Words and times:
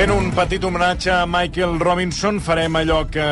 Fent 0.00 0.14
un 0.14 0.30
petit 0.32 0.62
homenatge 0.64 1.10
a 1.12 1.26
Michael 1.28 1.74
Robinson, 1.76 2.38
farem 2.40 2.78
allò 2.78 3.02
que 3.12 3.24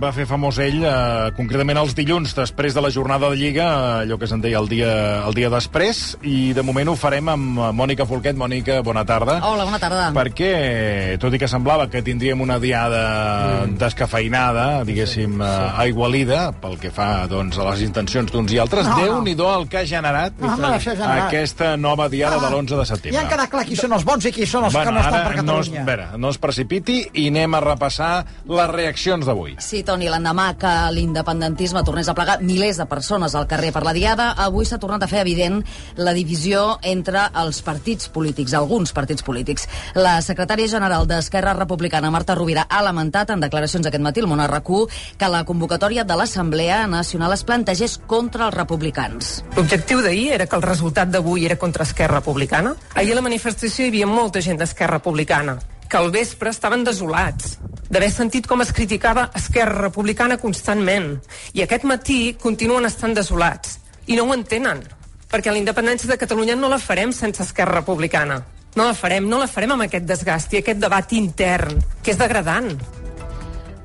va 0.00 0.08
fer 0.16 0.24
famós 0.24 0.56
ell, 0.64 0.78
eh, 0.80 1.26
concretament 1.36 1.76
els 1.76 1.92
dilluns, 1.92 2.30
després 2.32 2.72
de 2.72 2.80
la 2.80 2.88
jornada 2.88 3.28
de 3.28 3.36
Lliga, 3.36 3.66
eh, 3.66 4.06
allò 4.06 4.16
que 4.16 4.24
se'n 4.26 4.40
deia 4.40 4.56
el 4.56 4.64
dia, 4.70 5.26
el 5.28 5.36
dia 5.36 5.50
després, 5.52 6.16
i 6.24 6.54
de 6.56 6.62
moment 6.64 6.88
ho 6.88 6.94
farem 6.96 7.28
amb 7.28 7.60
Mònica 7.76 8.06
Folquet. 8.08 8.32
Mònica, 8.34 8.78
bona 8.82 9.04
tarda. 9.04 9.42
Hola, 9.44 9.66
bona 9.68 9.78
tarda. 9.78 10.06
Perquè, 10.16 11.18
tot 11.20 11.36
i 11.36 11.38
que 11.38 11.50
semblava 11.52 11.90
que 11.92 12.00
tindríem 12.00 12.40
una 12.40 12.56
diada 12.58 13.66
mm. 13.66 13.76
descafeinada, 13.76 14.84
diguéssim, 14.88 15.36
sí, 15.36 15.52
sí. 15.52 15.68
aigualida, 15.84 16.46
pel 16.62 16.78
que 16.80 16.94
fa 16.96 17.26
doncs, 17.28 17.60
a 17.60 17.68
les 17.74 17.84
intencions 17.90 18.32
d'uns 18.32 18.56
i 18.56 18.62
altres, 18.64 18.88
No, 18.88 18.96
no. 18.96 19.04
Déu-n'hi-do 19.04 19.50
el 19.58 19.68
que 19.68 19.82
ha 19.82 19.84
generat 19.84 20.32
No, 20.40 20.48
això 20.48 20.94
ha 20.94 20.96
generat. 20.96 21.28
aquesta 21.28 21.76
nova 21.76 22.08
diada 22.08 22.40
Ah, 22.40 22.48
de 22.48 22.54
l'11 22.56 22.80
de 22.80 22.86
setembre. 22.86 23.18
Ja 23.18 23.20
han 23.26 23.28
quedat 23.36 23.50
clar 23.50 23.66
qui 23.68 23.76
són 23.76 23.92
els 23.92 24.08
bons 24.08 24.24
i 24.24 24.32
qui 24.32 24.46
són 24.46 24.64
els 24.64 24.72
que 24.72 24.90
no 24.90 25.04
estan 25.04 25.20
per 25.20 25.36
ara 25.36 25.42
no 25.42 25.60
Catalunya. 25.60 26.05
No 26.16 26.30
es 26.30 26.38
precipiti 26.38 27.00
i 27.14 27.26
anem 27.30 27.56
a 27.56 27.60
repassar 27.64 28.24
les 28.46 28.70
reaccions 28.70 29.26
d'avui. 29.26 29.56
Sí, 29.62 29.82
Toni, 29.86 30.08
l'endemà 30.10 30.52
que 30.60 30.72
l'independentisme 30.94 31.82
tornés 31.86 32.08
a 32.08 32.14
plegar 32.16 32.38
milers 32.42 32.78
de 32.80 32.86
persones 32.90 33.34
al 33.34 33.48
carrer 33.50 33.72
per 33.74 33.82
la 33.86 33.94
Diada, 33.96 34.30
avui 34.46 34.66
s'ha 34.66 34.80
tornat 34.82 35.02
a 35.02 35.10
fer 35.10 35.22
evident 35.24 35.62
la 35.96 36.14
divisió 36.16 36.78
entre 36.82 37.26
els 37.42 37.60
partits 37.66 38.10
polítics, 38.12 38.54
alguns 38.54 38.94
partits 38.96 39.26
polítics. 39.26 39.68
La 39.94 40.18
secretària 40.22 40.70
general 40.70 41.06
d'Esquerra 41.08 41.54
Republicana, 41.56 42.10
Marta 42.10 42.34
Rovira, 42.38 42.66
ha 42.68 42.82
lamentat 42.84 43.30
en 43.34 43.42
declaracions 43.42 43.86
aquest 43.86 44.04
matí 44.04 44.22
al 44.22 44.30
Món 44.30 44.44
RQ 44.46 44.82
que 45.18 45.30
la 45.32 45.44
convocatòria 45.48 46.04
de 46.04 46.16
l'Assemblea 46.16 46.84
Nacional 46.86 47.34
es 47.36 47.44
plantegés 47.44 47.98
contra 48.06 48.48
els 48.48 48.56
republicans. 48.56 49.40
L'objectiu 49.56 50.02
d'ahir 50.04 50.32
era 50.38 50.46
que 50.46 50.56
el 50.56 50.66
resultat 50.66 51.10
d'avui 51.12 51.46
era 51.46 51.56
contra 51.56 51.84
Esquerra 51.84 52.20
Republicana. 52.20 52.76
Ahir 52.94 53.14
a 53.14 53.20
la 53.20 53.26
manifestació 53.26 53.86
hi 53.86 53.94
havia 53.94 54.10
molta 54.10 54.42
gent 54.44 54.60
d'Esquerra 54.60 55.00
Republicana, 55.00 55.58
que 55.88 55.96
al 55.96 56.10
vespre 56.14 56.50
estaven 56.50 56.84
desolats 56.84 57.56
d'haver 57.90 58.10
sentit 58.10 58.46
com 58.50 58.62
es 58.62 58.72
criticava 58.74 59.30
Esquerra 59.38 59.78
Republicana 59.86 60.38
constantment. 60.42 61.16
I 61.54 61.62
aquest 61.62 61.86
matí 61.86 62.34
continuen 62.40 62.86
estant 62.88 63.14
desolats. 63.14 63.78
I 64.06 64.18
no 64.18 64.26
ho 64.26 64.34
entenen, 64.34 64.82
perquè 65.30 65.52
la 65.52 65.60
independència 65.60 66.10
de 66.10 66.18
Catalunya 66.18 66.56
no 66.58 66.70
la 66.72 66.82
farem 66.82 67.12
sense 67.14 67.42
Esquerra 67.42 67.80
Republicana. 67.80 68.42
No 68.76 68.84
la 68.84 68.94
farem, 68.94 69.24
no 69.28 69.38
la 69.40 69.48
farem 69.48 69.72
amb 69.72 69.86
aquest 69.86 70.04
desgast 70.04 70.52
i 70.52 70.60
aquest 70.60 70.82
debat 70.82 71.12
intern, 71.16 71.80
que 72.02 72.12
és 72.12 72.20
degradant. 72.20 72.74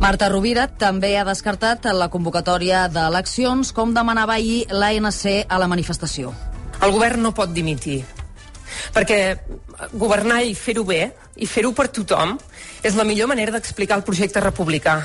Marta 0.01 0.27
Rovira 0.31 0.65
també 0.81 1.13
ha 1.17 1.23
descartat 1.23 1.85
la 1.93 2.09
convocatòria 2.09 2.87
d'eleccions 2.89 3.69
com 3.71 3.93
demanava 3.93 4.33
ahir 4.39 4.65
l'ANC 4.73 5.45
a 5.47 5.61
la 5.61 5.69
manifestació. 5.69 6.33
El 6.81 6.91
govern 6.95 7.21
no 7.21 7.35
pot 7.37 7.53
dimitir, 7.53 8.01
perquè 8.93 9.21
governar 9.93 10.41
i 10.43 10.55
fer-ho 10.55 10.83
bé, 10.87 11.11
i 11.41 11.47
fer-ho 11.47 11.71
per 11.73 11.87
tothom, 11.93 12.35
és 12.83 12.95
la 12.97 13.05
millor 13.07 13.29
manera 13.29 13.53
d'explicar 13.53 13.97
el 13.99 14.03
projecte 14.05 14.41
republicà. 14.41 14.99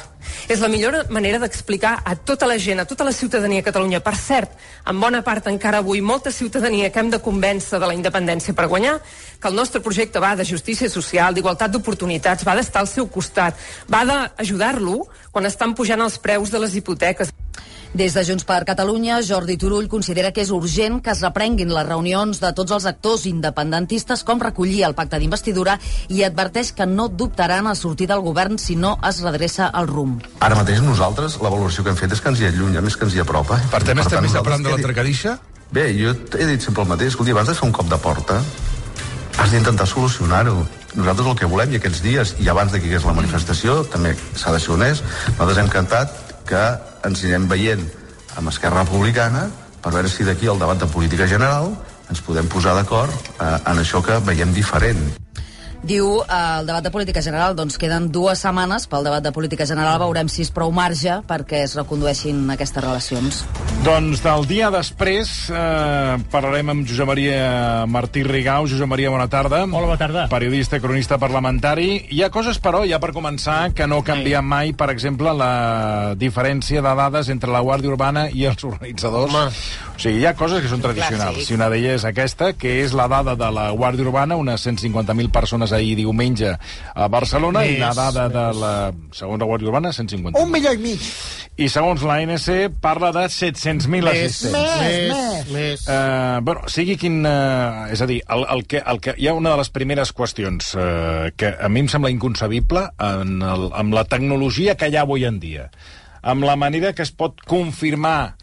És 0.51 0.61
la 0.61 0.69
millor 0.69 1.07
manera 1.13 1.39
d'explicar 1.39 2.01
a 2.05 2.17
tota 2.17 2.49
la 2.49 2.57
gent, 2.59 2.81
a 2.81 2.87
tota 2.89 3.05
la 3.05 3.13
ciutadania 3.13 3.61
de 3.61 3.67
Catalunya. 3.69 4.01
Per 4.03 4.15
cert, 4.17 4.57
en 4.89 5.01
bona 5.01 5.23
part 5.23 5.47
encara 5.51 5.79
avui, 5.85 6.01
molta 6.01 6.33
ciutadania 6.33 6.91
que 6.91 7.01
hem 7.01 7.11
de 7.13 7.23
convèncer 7.23 7.79
de 7.79 7.87
la 7.87 7.95
independència 7.95 8.55
per 8.55 8.67
guanyar, 8.67 8.99
que 9.41 9.49
el 9.49 9.55
nostre 9.55 9.81
projecte 9.81 10.23
va 10.23 10.35
de 10.37 10.45
justícia 10.45 10.91
social, 10.91 11.35
d'igualtat 11.35 11.71
d'oportunitats, 11.71 12.47
va 12.47 12.57
d'estar 12.59 12.83
al 12.83 12.91
seu 12.91 13.09
costat, 13.13 13.55
va 13.93 14.05
d'ajudar-lo 14.09 15.07
quan 15.31 15.47
estan 15.47 15.75
pujant 15.75 16.01
els 16.01 16.19
preus 16.19 16.51
de 16.51 16.63
les 16.63 16.75
hipoteques. 16.75 17.36
Des 17.97 18.13
de 18.13 18.23
Junts 18.29 18.45
per 18.45 18.59
Catalunya, 18.69 19.23
Jordi 19.25 19.55
Turull 19.57 19.87
considera 19.89 20.29
que 20.29 20.43
és 20.45 20.51
urgent 20.53 20.99
que 21.01 21.15
es 21.15 21.23
reprenguin 21.25 21.71
les 21.73 21.87
reunions 21.87 22.43
de 22.43 22.51
tots 22.53 22.75
els 22.77 22.85
actors 22.91 23.23
independentistes 23.25 24.21
com 24.21 24.43
recollir 24.43 24.83
el 24.85 24.93
pacte 24.99 25.17
d'investidura 25.17 25.79
i 26.13 26.21
adverteix 26.27 26.75
que 26.77 26.85
no 26.85 27.07
dubtaran 27.09 27.71
a 27.71 27.73
sortir 27.75 28.11
del 28.11 28.21
govern 28.21 28.59
si 28.61 28.77
no 28.77 28.99
es 29.01 29.23
redreça 29.25 29.71
el 29.81 29.89
rumb. 29.89 30.27
Ara 30.45 30.59
mateix 30.61 30.85
nosaltres 30.85 31.39
la 31.41 31.49
valoració 31.49 31.87
que 31.87 31.95
hem 31.95 31.97
fet 32.03 32.13
és 32.13 32.21
que 32.21 32.29
ens 32.35 32.43
hi 32.43 32.51
allunya 32.51 32.85
més 32.85 32.99
que 33.01 33.09
ens 33.09 33.17
hi 33.17 33.25
apropa. 33.25 33.63
Per 33.73 33.81
tant, 33.89 34.05
estem 34.05 34.29
més 34.29 34.37
a 34.37 34.45
prop 34.45 34.61
de 34.61 34.77
la 34.77 34.83
tracadissa? 34.91 35.39
Bé, 35.73 35.89
jo 35.97 36.13
he 36.37 36.51
dit 36.53 36.69
sempre 36.69 36.85
el 36.85 36.93
mateix. 36.93 37.15
Escolti, 37.15 37.33
abans 37.33 37.49
de 37.49 37.57
fer 37.57 37.65
un 37.65 37.73
cop 37.81 37.89
de 37.89 37.97
porta, 37.97 38.43
has 39.41 39.57
d'intentar 39.57 39.89
solucionar-ho. 39.89 40.67
Nosaltres 41.01 41.33
el 41.33 41.41
que 41.41 41.49
volem, 41.49 41.73
i 41.73 41.81
aquests 41.81 42.05
dies, 42.05 42.37
i 42.45 42.53
abans 42.53 42.77
de 42.77 42.81
que 42.81 42.91
hi 42.91 42.93
hagués 42.93 43.09
la 43.09 43.17
manifestació, 43.17 43.81
també 43.89 44.13
s'ha 44.37 44.53
de 44.53 44.61
ser 44.61 44.77
honest, 44.77 45.05
nosaltres 45.33 45.65
hem 45.65 45.73
cantat 45.73 46.26
que 46.49 46.65
ens 47.07 47.23
anirem 47.25 47.51
veient 47.51 47.85
amb 48.37 48.53
Esquerra 48.53 48.85
Republicana 48.85 49.47
per 49.83 49.93
veure 49.95 50.11
si 50.11 50.27
d'aquí 50.27 50.49
al 50.51 50.63
debat 50.63 50.81
de 50.81 50.91
política 50.91 51.29
general 51.31 51.73
ens 52.11 52.23
podem 52.23 52.49
posar 52.51 52.75
d'acord 52.79 53.13
eh, 53.13 53.55
en 53.67 53.83
això 53.83 54.03
que 54.03 54.21
veiem 54.27 54.55
diferent. 54.55 55.26
Diu, 55.87 56.07
eh, 56.19 56.37
el 56.59 56.67
debat 56.67 56.83
de 56.83 56.91
política 56.91 57.23
general, 57.23 57.55
doncs 57.55 57.77
queden 57.79 58.09
dues 58.11 58.41
setmanes 58.43 58.89
pel 58.91 59.05
debat 59.07 59.23
de 59.23 59.31
política 59.31 59.63
general, 59.71 60.01
veurem 60.03 60.27
si 60.27 60.43
és 60.43 60.51
prou 60.51 60.73
marge 60.75 61.21
perquè 61.29 61.61
es 61.63 61.77
recondueixin 61.79 62.41
aquestes 62.51 62.83
relacions. 62.83 63.45
Doncs 63.87 64.19
del 64.25 64.49
dia 64.51 64.67
després 64.75 65.31
eh, 65.47 66.17
parlarem 66.33 66.73
amb 66.73 66.89
Josep 66.91 67.07
Maria 67.07 67.87
Martí 67.87 68.25
Rigau. 68.27 68.67
Josep 68.67 68.91
Maria, 68.91 69.13
bona 69.15 69.29
tarda. 69.31 69.63
Hola, 69.63 69.85
bona 69.93 70.01
tarda. 70.01 70.25
Periodista, 70.33 70.81
cronista 70.83 71.21
parlamentari. 71.23 72.01
Hi 72.11 72.25
ha 72.27 72.33
coses, 72.35 72.59
però, 72.59 72.83
ja 72.83 72.99
per 72.99 73.13
començar, 73.15 73.71
que 73.71 73.87
no 73.87 74.01
canvien 74.03 74.43
mai. 74.43 74.75
Per 74.75 74.91
exemple, 74.91 75.31
la 75.39 76.17
diferència 76.19 76.83
de 76.83 76.97
dades 76.99 77.31
entre 77.31 77.55
la 77.55 77.63
Guàrdia 77.63 77.95
Urbana 77.95 78.27
i 78.35 78.49
els 78.51 78.67
organitzadors. 78.67 79.31
Home. 79.31 79.55
O 79.95 80.03
sigui, 80.03 80.19
hi 80.25 80.27
ha 80.27 80.35
coses 80.35 80.65
que 80.65 80.73
són 80.73 80.83
tradicionals. 80.83 81.39
Clàssic. 81.39 81.55
I 81.55 81.61
una 81.61 81.71
d'elles 81.71 82.01
és 82.01 82.11
aquesta, 82.11 82.51
que 82.59 82.81
és 82.83 82.97
la 82.97 83.07
dada 83.13 83.37
de 83.39 83.55
la 83.55 83.71
Guàrdia 83.71 84.09
Urbana, 84.09 84.35
unes 84.43 84.67
150.000 84.67 85.31
persones 85.31 85.76
ahir 85.79 85.97
diumenge 85.99 86.53
a 86.57 87.09
Barcelona, 87.13 87.65
i 87.67 87.77
la 87.81 87.91
Més, 87.91 87.99
dada 87.99 88.27
de 88.33 88.45
la, 88.61 88.73
segons 89.17 89.41
la 89.41 89.49
Guàrdia 89.49 89.71
Urbana, 89.71 89.93
150.000. 89.95 90.39
Un 90.41 90.53
milió 90.53 90.73
i 90.75 90.81
mig. 90.83 91.11
I 91.57 91.69
segons 91.73 92.03
l'ANC 92.05 92.79
parla 92.85 93.13
de 93.17 93.25
700.000 93.33 94.11
assistents. 94.13 94.57
Més, 94.57 94.81
més, 94.83 95.13
més. 95.13 95.53
més. 95.55 95.85
Uh, 95.89 96.41
bueno, 96.45 96.67
sigui 96.73 96.99
quin... 97.01 97.23
Uh, 97.25 97.87
és 97.95 98.03
a 98.05 98.09
dir, 98.11 98.21
el, 98.35 98.47
el 98.57 98.65
que, 98.69 98.83
el 98.85 99.01
que, 99.05 99.17
hi 99.17 99.31
ha 99.31 99.37
una 99.37 99.55
de 99.55 99.61
les 99.63 99.73
primeres 99.73 100.13
qüestions 100.17 100.75
uh, 100.77 101.29
que 101.37 101.55
a 101.57 101.71
mi 101.73 101.85
em 101.85 101.93
sembla 101.93 102.13
inconcebible 102.13 102.89
en 103.03 103.39
el, 103.41 103.71
amb 103.77 103.97
la 103.97 104.05
tecnologia 104.09 104.77
que 104.77 104.91
hi 104.91 104.99
ha 104.99 105.07
avui 105.07 105.25
en 105.29 105.41
dia, 105.41 105.71
amb 106.27 106.45
la 106.45 106.59
manera 106.61 106.93
que 106.93 107.07
es 107.07 107.15
pot 107.15 107.41
confirmar 107.49 108.37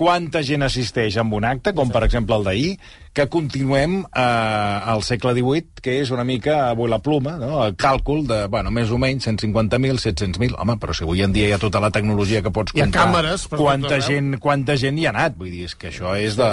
quanta 0.00 0.40
gent 0.46 0.64
assisteix 0.64 1.18
a 1.20 1.24
un 1.36 1.44
acte, 1.44 1.74
com 1.76 1.90
per 1.92 2.00
exemple 2.06 2.38
el 2.38 2.46
d'ahir, 2.46 2.70
que 3.12 3.26
continuem 3.28 3.98
eh, 4.06 4.22
al 4.22 5.02
segle 5.04 5.34
XVIII, 5.36 5.82
que 5.84 5.96
és 6.00 6.12
una 6.14 6.24
mica 6.24 6.56
avui 6.70 6.88
la 6.88 7.00
pluma, 7.04 7.34
no? 7.40 7.58
el 7.66 7.74
càlcul 7.76 8.22
de, 8.28 8.40
bueno, 8.52 8.72
més 8.72 8.92
o 8.94 9.00
menys 9.02 9.28
150.000, 9.28 10.00
700.000. 10.00 10.56
Home, 10.62 10.78
però 10.80 10.96
si 10.96 11.04
avui 11.04 11.20
en 11.26 11.34
dia 11.36 11.50
hi 11.50 11.56
ha 11.56 11.60
tota 11.60 11.82
la 11.84 11.92
tecnologia 11.92 12.40
que 12.46 12.52
pots 12.54 12.72
Hi 12.76 12.86
ha 12.86 12.88
càmeres 12.94 13.44
per 13.50 13.60
quanta 13.60 14.00
gent, 14.06 14.38
quanta 14.40 14.78
gent 14.80 14.98
hi 14.98 15.08
ha 15.08 15.12
anat. 15.12 15.36
Vull 15.36 15.52
dir, 15.52 15.66
és 15.68 15.76
que 15.76 15.90
això 15.92 16.16
és 16.16 16.38
de... 16.40 16.50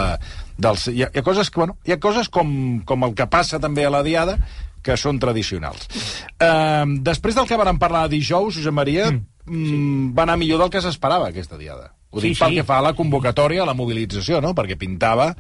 Dels, 0.58 0.88
hi, 0.90 1.06
ha, 1.06 1.12
hi 1.14 1.22
ha 1.22 1.24
coses, 1.24 1.52
que, 1.54 1.62
bueno, 1.62 1.78
hi 1.86 1.94
ha 1.94 2.00
coses 2.02 2.32
com, 2.34 2.50
com 2.90 3.06
el 3.06 3.14
que 3.16 3.30
passa 3.32 3.62
també 3.64 3.86
a 3.86 3.94
la 3.94 4.02
Diada, 4.04 4.40
que 4.84 4.98
són 5.00 5.22
tradicionals. 5.22 5.88
Uh, 6.36 6.98
després 7.06 7.38
del 7.38 7.48
que 7.48 7.60
vam 7.60 7.80
parlar 7.80 8.08
dijous, 8.12 8.58
Josep 8.58 8.76
Maria, 8.76 9.12
mm, 9.14 10.16
va 10.18 10.26
anar 10.26 10.40
millor 10.42 10.66
del 10.66 10.74
que 10.74 10.84
s'esperava, 10.84 11.30
aquesta 11.30 11.60
Diada. 11.62 11.94
Ho 12.12 12.22
Sí, 12.22 12.30
dic 12.30 12.40
pel 12.40 12.54
sí. 12.54 12.60
que 12.62 12.64
fa 12.68 12.78
a 12.80 12.86
la 12.86 12.94
convocatòria, 12.96 13.64
a 13.64 13.68
la 13.68 13.74
mobilització, 13.76 14.40
no? 14.42 14.54
Perquè 14.56 14.78
pintava 14.80 15.34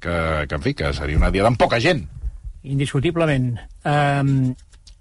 que, 0.00 0.46
que, 0.48 0.54
en 0.56 0.62
fi, 0.64 0.74
que 0.74 0.92
seria 0.96 1.16
una 1.20 1.30
Diada 1.30 1.48
amb 1.52 1.58
poca 1.60 1.78
gent. 1.80 2.06
indiscutiblement. 2.62 3.54
Um, 3.88 4.54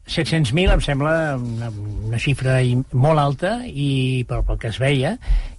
700.000 0.10 0.74
em 0.74 0.82
sembla 0.82 1.14
una, 1.38 1.70
una 2.10 2.20
xifra 2.22 2.58
molt 2.98 3.22
alta 3.22 3.60
i 3.68 4.26
pel, 4.28 4.44
pel 4.48 4.60
que 4.62 4.72
es 4.72 4.80
veia 4.82 5.16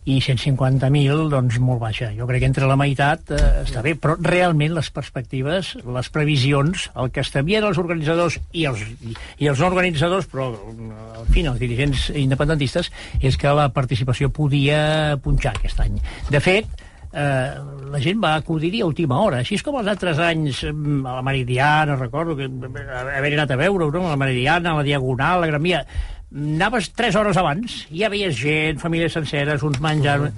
i 0.08 0.16
150.000 0.18 1.28
doncs 1.30 1.58
molt 1.62 1.80
baixa. 1.82 2.10
Jo 2.16 2.26
crec 2.26 2.42
que 2.42 2.48
entre 2.50 2.68
la 2.68 2.76
meitat 2.80 3.30
eh, 3.36 3.40
està 3.62 3.84
bé 3.84 3.94
però 4.00 4.16
realment 4.18 4.74
les 4.74 4.90
perspectives 4.94 5.74
les 5.84 6.10
previsions, 6.12 6.88
el 6.98 7.12
que 7.14 7.22
estabien 7.22 7.66
els 7.68 7.78
organitzadors 7.78 8.40
i 8.50 8.66
els, 8.70 8.82
i, 9.04 9.46
els 9.46 9.60
no 9.60 9.70
organitzadors 9.70 10.28
però 10.30 10.50
en 10.50 11.30
fi, 11.30 11.44
els 11.44 11.60
dirigents 11.62 12.08
independentistes 12.16 12.90
és 13.20 13.38
que 13.40 13.54
la 13.54 13.70
participació 13.74 14.32
podia 14.34 15.18
punxar 15.22 15.54
aquest 15.56 15.84
any. 15.84 16.00
De 16.30 16.42
fet 16.42 16.88
eh, 17.12 17.54
la 17.90 18.00
gent 18.02 18.20
va 18.22 18.34
acudir-hi 18.38 18.82
a 18.82 18.88
última 18.88 19.18
hora, 19.20 19.40
així 19.42 19.56
és 19.58 19.64
com 19.66 19.78
els 19.80 19.90
altres 19.90 20.20
anys 20.22 20.62
mm, 20.70 21.02
a 21.06 21.16
la 21.18 21.26
Meridiana, 21.26 21.98
recordo 21.98 22.36
que 22.38 22.46
haver 22.46 23.34
anat 23.34 23.54
a 23.54 23.60
veure 23.60 23.90
no? 23.90 24.06
a 24.06 24.14
la 24.14 24.20
Meridiana, 24.20 24.72
a 24.72 24.80
la 24.80 24.86
Diagonal, 24.86 25.38
a 25.38 25.44
la 25.44 25.50
Gran 25.52 25.66
Via 25.66 25.84
anaves 26.30 26.92
3 26.94 27.16
hores 27.18 27.36
abans, 27.40 27.86
ja 27.90 28.08
veies 28.12 28.36
gent, 28.38 28.78
famílies 28.78 29.16
senceres, 29.16 29.64
uns 29.66 29.80
menjant... 29.82 30.28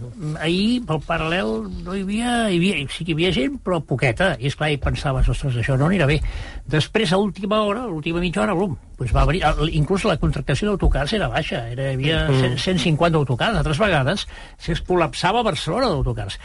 Ahir, 0.41 0.81
pel 0.89 1.03
paral·lel, 1.05 1.50
no 1.85 1.97
hi 1.97 2.05
havia... 2.06 2.37
Hi 2.49 2.56
havia 2.56 2.87
sí 2.93 3.05
que 3.05 3.12
hi 3.12 3.19
havia 3.19 3.33
gent, 3.37 3.59
però 3.65 3.83
poqueta. 3.85 4.33
I, 4.41 4.49
esclar, 4.49 4.71
i 4.73 4.81
pensaves, 4.81 5.29
ostres, 5.29 5.59
això 5.61 5.77
no 5.77 5.91
anirà 5.91 6.09
bé. 6.09 6.19
Després, 6.73 7.12
a 7.12 7.21
última 7.21 7.61
hora, 7.67 7.85
a 7.85 7.91
l'última 7.91 8.23
mitja 8.25 8.44
hora, 8.47 8.56
blum, 8.56 8.79
doncs 8.99 9.12
va 9.12 9.27
venir... 9.29 9.43
Inclús 9.77 10.06
la 10.09 10.17
contractació 10.23 10.71
d'autocars 10.71 11.12
era 11.19 11.29
baixa. 11.33 11.67
Era, 11.75 11.91
hi 11.93 11.99
havia 11.99 12.25
100 12.31 12.56
150 12.62 13.21
autocars. 13.21 13.61
Altres 13.61 13.81
vegades 13.83 14.27
es 14.73 14.83
col·lapsava 14.89 15.44
Barcelona 15.44 15.93
d'autocars. 15.93 16.39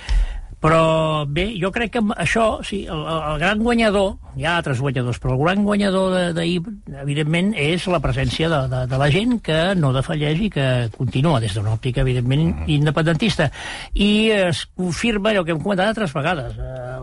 Però 0.58 1.26
bé, 1.30 1.52
jo 1.62 1.70
crec 1.70 1.92
que 1.94 2.02
això, 2.18 2.64
sí, 2.66 2.80
el, 2.90 3.04
el, 3.06 3.36
gran 3.38 3.60
guanyador, 3.62 4.16
hi 4.38 4.46
ha 4.48 4.56
altres 4.58 4.80
guanyadors, 4.82 5.20
però 5.22 5.36
el 5.36 5.44
gran 5.44 5.62
guanyador 5.64 6.16
de- 6.16 6.32
d'ahir, 6.34 6.64
evidentment, 7.04 7.52
és 7.62 7.86
la 7.94 8.00
presència 8.02 8.50
de, 8.50 8.62
de, 8.72 8.80
de 8.90 8.98
la 8.98 9.10
gent 9.14 9.36
que 9.46 9.60
no 9.78 9.92
defalleix 9.94 10.42
i 10.42 10.50
que 10.54 10.66
continua 10.98 11.38
des 11.44 11.54
d'una 11.54 11.76
òptica, 11.78 12.02
evidentment, 12.02 12.64
independentista. 12.74 13.52
I 13.94 14.10
es 14.34 14.64
confirma 14.74 15.30
allò 15.30 15.46
que 15.46 15.54
hem 15.54 15.62
comentat 15.62 15.92
altres 15.94 16.16
vegades. 16.18 16.58
Eh, 16.58 16.98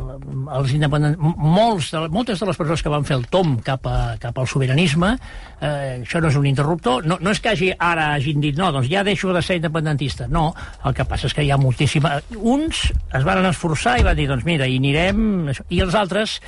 els 0.58 0.74
independent... 0.74 1.14
Molts 1.22 1.92
de, 1.94 2.02
moltes 2.10 2.42
de 2.42 2.50
les 2.50 2.58
persones 2.58 2.82
que 2.82 2.90
van 2.90 3.06
fer 3.06 3.20
el 3.20 3.28
tom 3.30 3.54
cap, 3.62 3.86
a, 3.86 4.16
cap 4.18 4.38
al 4.42 4.50
sobiranisme, 4.50 5.12
eh, 5.60 6.02
això 6.02 6.18
no 6.18 6.32
és 6.32 6.40
un 6.42 6.50
interruptor, 6.50 7.06
no, 7.06 7.20
no 7.22 7.30
és 7.30 7.42
que 7.42 7.54
hagi, 7.54 7.70
ara 7.78 8.10
hagin 8.16 8.42
dit 8.42 8.58
no, 8.58 8.72
doncs 8.74 8.90
ja 8.90 9.06
deixo 9.06 9.30
de 9.34 9.42
ser 9.46 9.60
independentista. 9.62 10.26
No, 10.26 10.48
el 10.84 10.98
que 10.98 11.06
passa 11.06 11.30
és 11.30 11.38
que 11.38 11.46
hi 11.46 11.54
ha 11.54 11.60
moltíssima... 11.60 12.18
Uns 12.34 12.88
es 13.14 13.22
van 13.22 13.43
esforçar 13.50 13.98
i 14.00 14.06
van 14.06 14.16
dir, 14.18 14.28
doncs 14.30 14.46
mira, 14.48 14.68
hi 14.68 14.78
anirem... 14.80 15.50
I 15.74 15.80
els 15.84 15.96
altres 15.98 16.38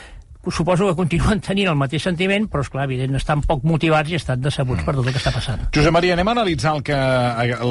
suposo 0.51 0.87
que 0.87 0.95
continuen 0.95 1.41
tenint 1.49 1.71
el 1.73 1.79
mateix 1.79 2.05
sentiment, 2.07 2.47
però, 2.51 2.65
és 2.65 2.71
clar, 2.73 2.87
evident, 2.87 3.17
estan 3.19 3.43
poc 3.47 3.65
motivats 3.67 4.13
i 4.13 4.19
estan 4.19 4.43
decebuts 4.43 4.85
per 4.87 4.95
tot 4.97 5.07
el 5.07 5.15
que 5.15 5.23
està 5.23 5.33
passant. 5.35 5.67
Josep 5.75 5.95
Maria, 5.95 6.15
anem 6.17 6.31
a 6.31 6.37
analitzar 6.39 6.77
el 6.79 6.85
que, 6.87 7.01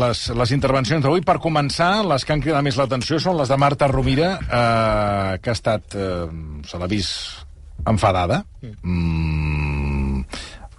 les, 0.01 0.25
les 0.42 0.56
intervencions 0.56 1.06
d'avui. 1.06 1.24
Per 1.25 1.38
començar, 1.44 1.92
les 2.07 2.25
que 2.25 2.36
han 2.36 2.44
cridat 2.44 2.66
més 2.66 2.80
l'atenció 2.80 3.19
són 3.22 3.39
les 3.39 3.51
de 3.51 3.60
Marta 3.62 3.89
Rovira, 3.92 4.36
eh, 4.44 5.39
que 5.42 5.54
ha 5.54 5.57
estat, 5.57 5.95
eh, 5.95 6.25
se 6.68 6.81
l'ha 6.81 6.92
vist 6.92 7.45
enfadada. 7.86 8.42
Mm, 8.81 10.25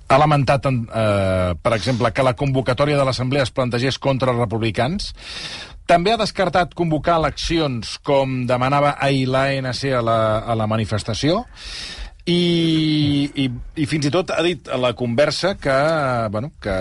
ha 0.08 0.18
lamentat, 0.18 0.66
eh, 0.66 1.54
per 1.62 1.72
exemple, 1.74 2.12
que 2.12 2.24
la 2.26 2.36
convocatòria 2.38 2.98
de 2.98 3.04
l'Assemblea 3.08 3.46
es 3.46 3.54
plantegés 3.54 3.98
contra 3.98 4.32
els 4.32 4.40
republicans. 4.40 5.12
També 5.86 6.12
ha 6.12 6.18
descartat 6.18 6.74
convocar 6.74 7.20
eleccions 7.20 7.96
com 8.06 8.40
demanava 8.48 8.96
ahir 8.98 9.28
l'ANC 9.30 9.84
a 9.94 10.02
la, 10.02 10.18
a 10.42 10.56
la 10.58 10.66
manifestació 10.66 11.44
i, 12.26 13.30
i, 13.38 13.44
i 13.78 13.84
fins 13.86 14.08
i 14.08 14.10
tot 14.10 14.32
ha 14.34 14.40
dit 14.42 14.66
a 14.66 14.78
la 14.82 14.90
conversa 14.98 15.54
que, 15.62 15.76
bueno, 16.34 16.50
que, 16.62 16.74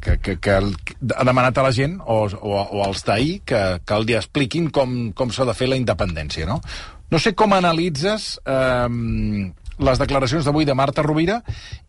que, 0.00 0.16
que, 0.24 0.36
que 0.40 0.54
ha 0.56 1.26
demanat 1.28 1.60
a 1.60 1.66
la 1.66 1.72
gent 1.76 1.98
o, 2.00 2.22
o, 2.32 2.54
o 2.62 2.84
als 2.86 3.04
d'ahir 3.04 3.42
que, 3.44 3.60
que 3.84 3.98
el 3.98 4.08
dia 4.08 4.22
expliquin 4.24 4.70
com, 4.72 5.12
com 5.12 5.28
s'ha 5.28 5.44
de 5.44 5.56
fer 5.58 5.68
la 5.68 5.76
independència, 5.76 6.48
no? 6.48 6.62
No 7.12 7.20
sé 7.20 7.34
com 7.36 7.52
analitzes 7.52 8.38
eh, 8.48 9.52
les 9.84 10.00
declaracions 10.00 10.48
d'avui 10.48 10.64
de 10.64 10.74
Marta 10.80 11.04
Rovira 11.04 11.42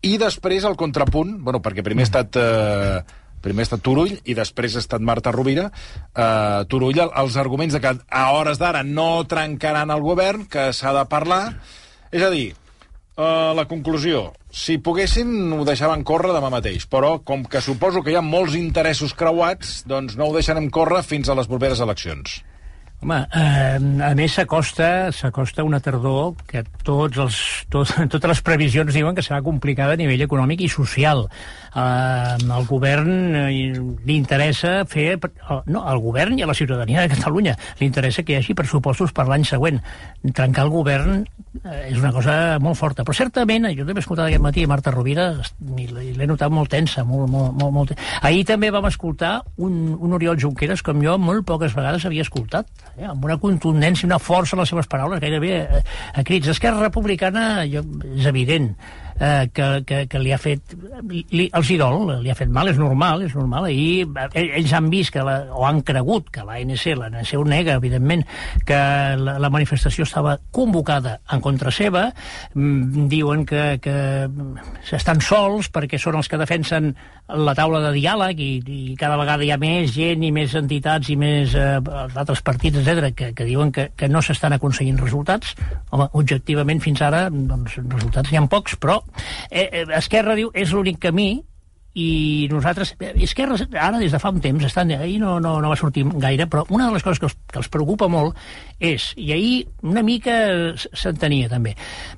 i 0.04 0.18
després 0.20 0.68
el 0.68 0.76
contrapunt, 0.76 1.38
bueno, 1.40 1.64
perquè 1.64 1.86
primer 1.86 2.04
ha 2.04 2.10
estat... 2.12 2.36
Eh, 2.36 3.22
primer 3.46 3.62
ha 3.64 3.68
estat 3.70 3.82
Turull 3.86 4.12
i 4.26 4.34
després 4.36 4.74
ha 4.76 4.82
estat 4.82 5.00
Marta 5.06 5.32
Rovira. 5.34 5.70
Uh, 6.12 6.66
Turull, 6.68 6.98
el- 7.06 7.14
els 7.22 7.38
arguments 7.40 7.74
de 7.78 7.80
que 7.84 7.94
a 7.96 8.26
hores 8.36 8.58
d'ara 8.60 8.82
no 8.84 9.24
trencaran 9.30 9.94
el 9.94 10.02
govern, 10.04 10.44
que 10.50 10.72
s'ha 10.76 10.92
de 10.98 11.06
parlar... 11.10 11.42
És 12.14 12.22
a 12.22 12.30
dir, 12.30 12.52
uh, 13.18 13.52
la 13.58 13.64
conclusió, 13.68 14.28
si 14.54 14.78
poguessin 14.78 15.30
ho 15.52 15.64
deixaven 15.66 16.04
córrer 16.06 16.30
demà 16.36 16.48
mateix, 16.54 16.86
però 16.88 17.16
com 17.26 17.42
que 17.44 17.60
suposo 17.60 18.02
que 18.02 18.14
hi 18.14 18.16
ha 18.18 18.22
molts 18.24 18.54
interessos 18.56 19.12
creuats, 19.18 19.80
doncs 19.90 20.14
no 20.16 20.28
ho 20.30 20.34
deixarem 20.36 20.70
córrer 20.70 21.02
fins 21.04 21.28
a 21.28 21.34
les 21.36 21.50
properes 21.50 21.82
eleccions. 21.84 22.38
Home, 23.04 23.16
eh, 23.36 23.76
a 23.76 24.14
més 24.16 24.32
s'acosta 24.32 25.10
s'acosta 25.12 25.64
una 25.66 25.82
tardor 25.84 26.32
que 26.48 26.62
tots 26.82 27.18
els, 27.20 27.40
tot, 27.68 27.90
totes 28.12 28.30
les 28.30 28.40
previsions 28.46 28.94
diuen 28.94 29.14
que 29.14 29.24
serà 29.24 29.42
complicada 29.44 29.92
a 29.92 30.00
nivell 30.00 30.24
econòmic 30.24 30.64
i 30.64 30.70
social. 30.72 31.26
Eh, 31.76 31.80
al 32.56 32.64
govern 32.70 33.36
eh, 33.36 33.50
li 33.76 34.16
interessa 34.16 34.78
fer... 34.88 35.18
No, 35.68 35.82
al 35.84 36.00
govern 36.00 36.38
i 36.40 36.46
a 36.46 36.48
la 36.48 36.56
ciutadania 36.56 37.04
de 37.04 37.12
Catalunya 37.12 37.56
li 37.80 37.90
interessa 37.90 38.24
que 38.24 38.32
hi 38.32 38.38
hagi 38.40 38.56
pressupostos 38.56 39.12
per 39.12 39.28
l'any 39.28 39.44
següent. 39.44 39.82
Trencar 40.32 40.64
el 40.64 40.72
govern 40.72 41.20
eh, 41.20 41.90
és 41.90 42.00
una 42.00 42.14
cosa 42.16 42.56
molt 42.64 42.80
forta. 42.80 43.04
Però 43.04 43.16
certament, 43.16 43.68
jo 43.76 43.84
també 43.84 44.00
he 44.00 44.06
escoltat 44.06 44.30
aquest 44.30 44.44
matí 44.46 44.64
Marta 44.64 44.94
Rovira 44.94 45.28
i 45.76 45.86
l'he 45.92 46.30
notat 46.30 46.48
molt 46.48 46.72
tensa. 46.72 47.04
Molt, 47.04 47.28
molt, 47.28 47.52
molt, 47.60 47.76
molt... 47.76 47.94
Ahir 48.24 48.46
també 48.48 48.72
vam 48.72 48.88
escoltar 48.88 49.36
un, 49.60 49.92
un 50.00 50.16
Oriol 50.16 50.40
Junqueras 50.40 50.80
com 50.86 51.04
jo 51.04 51.20
molt 51.20 51.44
poques 51.44 51.76
vegades 51.76 52.08
havia 52.08 52.24
escoltat 52.24 52.72
eh, 52.98 53.06
amb 53.08 53.24
una 53.24 53.38
contundència, 53.42 54.08
una 54.08 54.20
força 54.22 54.56
en 54.56 54.62
les 54.62 54.72
seves 54.72 54.88
paraules, 54.90 55.20
gairebé 55.22 55.52
eh, 55.62 55.82
a 56.14 56.24
crits. 56.26 56.52
Esquerra 56.54 56.88
Republicana 56.88 57.64
jo, 57.70 57.84
és 58.16 58.28
evident 58.28 58.72
eh, 59.20 59.48
que, 59.52 59.84
que, 59.86 60.06
que 60.08 60.20
li 60.20 60.32
ha 60.32 60.38
fet... 60.40 60.74
Li, 61.06 61.48
els 61.56 61.70
idol, 61.72 62.10
li 62.22 62.30
ha 62.30 62.36
fet 62.38 62.50
mal, 62.52 62.70
és 62.70 62.78
normal, 62.80 63.24
és 63.26 63.34
normal. 63.36 63.68
I 63.70 64.04
eh, 64.04 64.44
ells 64.60 64.74
han 64.76 64.90
vist, 64.92 65.12
que 65.14 65.24
la, 65.26 65.38
o 65.54 65.66
han 65.68 65.82
cregut, 65.86 66.30
que 66.34 66.44
l'ANC, 66.46 66.86
l'ANC 66.98 67.34
ho 67.38 67.44
nega, 67.48 67.78
evidentment, 67.80 68.26
que 68.68 68.80
la, 69.20 69.36
la 69.42 69.52
manifestació 69.52 70.06
estava 70.06 70.36
convocada 70.54 71.18
en 71.32 71.42
contra 71.44 71.72
seva, 71.74 72.08
mm, 72.54 73.06
diuen 73.12 73.46
que, 73.48 73.64
que 73.82 73.96
estan 74.96 75.22
sols 75.24 75.70
perquè 75.72 76.00
són 76.00 76.20
els 76.20 76.28
que 76.30 76.40
defensen 76.40 76.92
la 77.26 77.56
taula 77.58 77.80
de 77.82 77.90
diàleg 77.96 78.38
i, 78.40 78.50
i 78.62 78.94
cada 78.98 79.16
vegada 79.18 79.44
hi 79.44 79.50
ha 79.50 79.58
més 79.58 79.90
gent 79.94 80.22
i 80.22 80.30
més 80.34 80.54
entitats 80.58 81.10
i 81.10 81.16
més 81.18 81.56
eh, 81.58 81.80
altres 82.14 82.42
partits, 82.46 82.78
etc 82.82 83.10
que, 83.16 83.32
que 83.36 83.46
diuen 83.48 83.72
que, 83.74 83.88
que 83.98 84.08
no 84.10 84.22
s'estan 84.22 84.54
aconseguint 84.56 85.00
resultats. 85.00 85.56
Home, 85.90 86.08
objectivament, 86.18 86.82
fins 86.84 87.02
ara, 87.02 87.26
doncs, 87.30 87.78
resultats 87.82 88.30
n'hi 88.30 88.38
ha 88.38 88.46
pocs, 88.50 88.76
però 88.78 89.00
eh, 89.50 89.68
eh, 89.72 89.84
Esquerra 89.98 90.36
diu 90.38 90.50
és 90.54 90.72
l'únic 90.72 91.00
camí 91.02 91.30
i 91.96 92.46
nosaltres, 92.52 92.92
eh, 93.00 93.14
Esquerra 93.24 93.56
ara 93.80 93.96
des 93.96 94.12
de 94.12 94.18
fa 94.20 94.28
un 94.28 94.42
temps, 94.44 94.62
estan, 94.68 94.90
ahir 94.92 95.16
no, 95.22 95.38
no, 95.40 95.54
no 95.64 95.70
va 95.72 95.78
sortir 95.80 96.04
gaire, 96.20 96.44
però 96.52 96.66
una 96.68 96.90
de 96.90 96.92
les 96.92 97.02
coses 97.02 97.18
que 97.18 97.24
els, 97.30 97.36
que 97.48 97.58
els 97.62 97.70
preocupa 97.72 98.04
molt 98.12 98.36
és, 98.76 99.14
i 99.16 99.30
ahir 99.32 99.54
una 99.80 100.04
mica 100.04 100.34
s'entenia 100.76 101.48
també, 101.48 101.72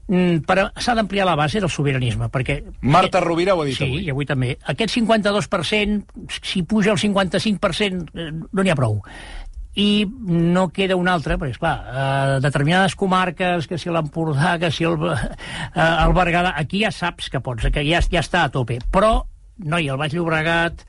mm, 0.09 0.43
però 0.51 0.67
s'ha 0.75 0.97
d'ampliar 0.99 1.29
la 1.31 1.39
base 1.39 1.63
del 1.63 1.71
sobiranisme, 1.71 2.27
perquè... 2.35 2.59
Marta 2.83 3.23
Rovira 3.23 3.55
ho 3.55 3.63
ha 3.63 3.69
dit 3.71 3.79
sí, 3.79 3.87
avui. 3.87 4.03
i 4.03 4.11
avui 4.11 4.27
també. 4.27 4.57
Aquest 4.67 4.99
52%, 4.99 6.27
si 6.43 6.67
puja 6.67 6.97
el 6.97 6.99
55%, 6.99 8.11
eh, 8.19 8.33
no 8.35 8.67
n'hi 8.67 8.75
ha 8.75 8.79
prou 8.83 8.99
i 9.79 10.05
no 10.27 10.69
queda 10.75 10.97
un 10.99 11.07
altre, 11.09 11.37
perquè, 11.39 11.55
esclar, 11.55 11.75
eh, 11.87 12.39
determinades 12.43 12.97
comarques, 12.99 13.69
que 13.71 13.79
si 13.79 13.91
l'Empordà, 13.95 14.57
que 14.59 14.73
si 14.75 14.83
el, 14.89 14.97
eh, 15.07 15.83
el 16.05 16.15
Berguedà, 16.17 16.55
aquí 16.59 16.83
ja 16.83 16.91
saps 16.95 17.31
que 17.31 17.39
pots, 17.45 17.69
que 17.71 17.85
ja, 17.87 18.01
ja 18.03 18.23
està 18.25 18.43
a 18.49 18.51
tope, 18.51 18.81
però, 18.91 19.21
noi, 19.63 19.87
el 19.89 19.97
Baix 20.01 20.17
Llobregat, 20.17 20.83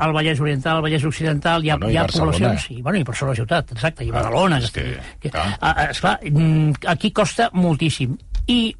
el 0.00 0.12
Vallès 0.16 0.40
Oriental, 0.40 0.78
el 0.80 0.86
Vallès 0.86 1.04
Occidental, 1.04 1.64
hi 1.64 1.70
ha, 1.70 1.76
Bueno, 1.76 1.92
hi 1.92 1.98
ha 2.00 2.06
Barcelona. 2.06 2.32
poblacions... 2.32 2.70
I, 2.72 2.80
bueno, 2.80 2.98
i 2.98 3.04
Barcelona 3.04 3.36
ciutat, 3.36 3.72
exacte, 3.76 4.04
i 4.06 4.08
Ah, 4.08 4.14
Badalona. 4.22 4.58
és 4.64 4.70
que, 4.72 4.86
que, 5.20 5.30
ah, 5.36 5.58
ah, 5.60 5.84
esclar, 5.92 6.18
mm, 6.24 6.86
aquí 6.88 7.10
costa 7.12 7.50
moltíssim. 7.52 8.16
I 8.48 8.74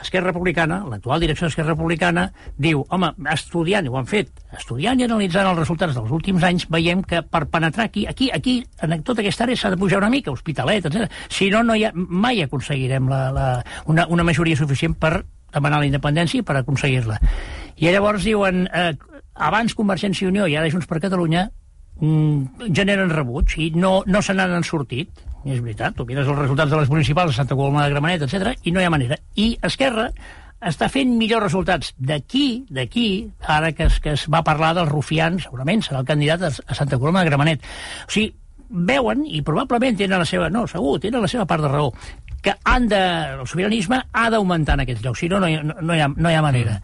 Esquerra 0.00 0.30
Republicana, 0.30 0.80
l'actual 0.88 1.20
direcció 1.20 1.46
d'Esquerra 1.46 1.74
Republicana, 1.74 2.26
diu, 2.56 2.84
home, 2.88 3.10
estudiant, 3.32 3.86
i 3.86 3.92
ho 3.92 3.98
han 4.00 4.08
fet, 4.08 4.30
estudiant 4.56 5.00
i 5.00 5.06
analitzant 5.06 5.48
els 5.50 5.60
resultats 5.60 5.96
dels 5.96 6.14
últims 6.16 6.44
anys, 6.46 6.66
veiem 6.72 7.02
que 7.04 7.22
per 7.22 7.44
penetrar 7.52 7.88
aquí, 7.90 8.06
aquí, 8.08 8.30
aquí, 8.32 8.60
en 8.82 9.02
tota 9.06 9.24
aquesta 9.24 9.44
àrea 9.48 9.60
s'ha 9.60 9.72
de 9.74 9.80
pujar 9.80 10.00
una 10.00 10.10
mica, 10.12 10.32
Hospitalet, 10.32 10.88
etc. 10.88 11.10
Si 11.28 11.50
no, 11.52 11.62
no 11.66 11.76
hi 11.76 11.84
ha, 11.84 11.92
mai 11.94 12.42
aconseguirem 12.44 13.08
la, 13.10 13.20
la, 13.34 13.46
una, 13.92 14.06
una 14.08 14.26
majoria 14.26 14.56
suficient 14.56 14.96
per 15.00 15.20
demanar 15.52 15.80
la 15.82 15.88
independència 15.90 16.40
i 16.40 16.46
per 16.46 16.56
aconseguir-la. 16.60 17.18
I 17.80 17.90
llavors 17.92 18.24
diuen, 18.24 18.66
eh, 18.72 18.92
abans 19.34 19.74
Convergència 19.76 20.26
i 20.26 20.30
Unió 20.30 20.46
i 20.46 20.56
ara 20.56 20.70
Junts 20.70 20.88
per 20.88 21.00
Catalunya 21.02 21.48
mm, 22.00 22.70
generen 22.76 23.12
rebuig 23.12 23.56
i 23.58 23.70
no, 23.74 24.00
no 24.06 24.22
se 24.22 24.36
n'han 24.36 24.66
sortit. 24.66 25.26
I 25.44 25.54
és 25.54 25.62
veritat, 25.64 25.94
tu 25.96 26.04
mires 26.04 26.28
els 26.28 26.38
resultats 26.38 26.70
de 26.72 26.78
les 26.82 26.90
municipals 26.92 27.32
de 27.32 27.38
Santa 27.38 27.56
Coloma 27.56 27.86
de 27.86 27.94
Gramenet, 27.94 28.26
etc 28.26 28.52
i 28.64 28.74
no 28.74 28.80
hi 28.80 28.88
ha 28.88 28.92
manera. 28.92 29.16
I 29.40 29.54
Esquerra 29.64 30.10
està 30.60 30.90
fent 30.92 31.14
millors 31.16 31.46
resultats 31.46 31.94
d'aquí, 31.96 32.66
d'aquí, 32.68 33.06
ara 33.48 33.72
que 33.72 33.86
es, 33.88 33.96
que 34.04 34.12
es 34.18 34.26
va 34.28 34.42
parlar 34.44 34.74
dels 34.76 34.90
rufians, 34.90 35.46
segurament 35.46 35.80
serà 35.86 36.02
el 36.02 36.08
candidat 36.08 36.44
a, 36.50 36.52
Santa 36.76 36.98
Coloma 36.98 37.24
de 37.24 37.30
Gramenet. 37.30 37.64
O 38.04 38.12
sigui, 38.12 38.34
veuen, 38.70 39.24
i 39.26 39.40
probablement 39.42 39.96
tenen 39.96 40.20
la 40.20 40.28
seva... 40.28 40.50
No, 40.52 40.66
segur, 40.68 40.98
tenen 41.00 41.24
la 41.24 41.30
seva 41.32 41.46
part 41.48 41.64
de 41.64 41.72
raó, 41.72 41.88
que 42.44 42.54
han 42.68 42.88
de, 42.88 43.00
el 43.40 43.48
sobiranisme 43.48 44.02
ha 44.12 44.28
d'augmentar 44.32 44.76
en 44.76 44.84
aquests 44.84 45.04
llocs, 45.04 45.24
si 45.24 45.30
no, 45.32 45.40
no 45.40 45.48
hi, 45.48 45.56
no, 45.64 45.96
hi 45.96 46.04
ha, 46.04 46.08
no 46.12 46.30
hi 46.30 46.36
ha 46.36 46.44
manera. 46.44 46.76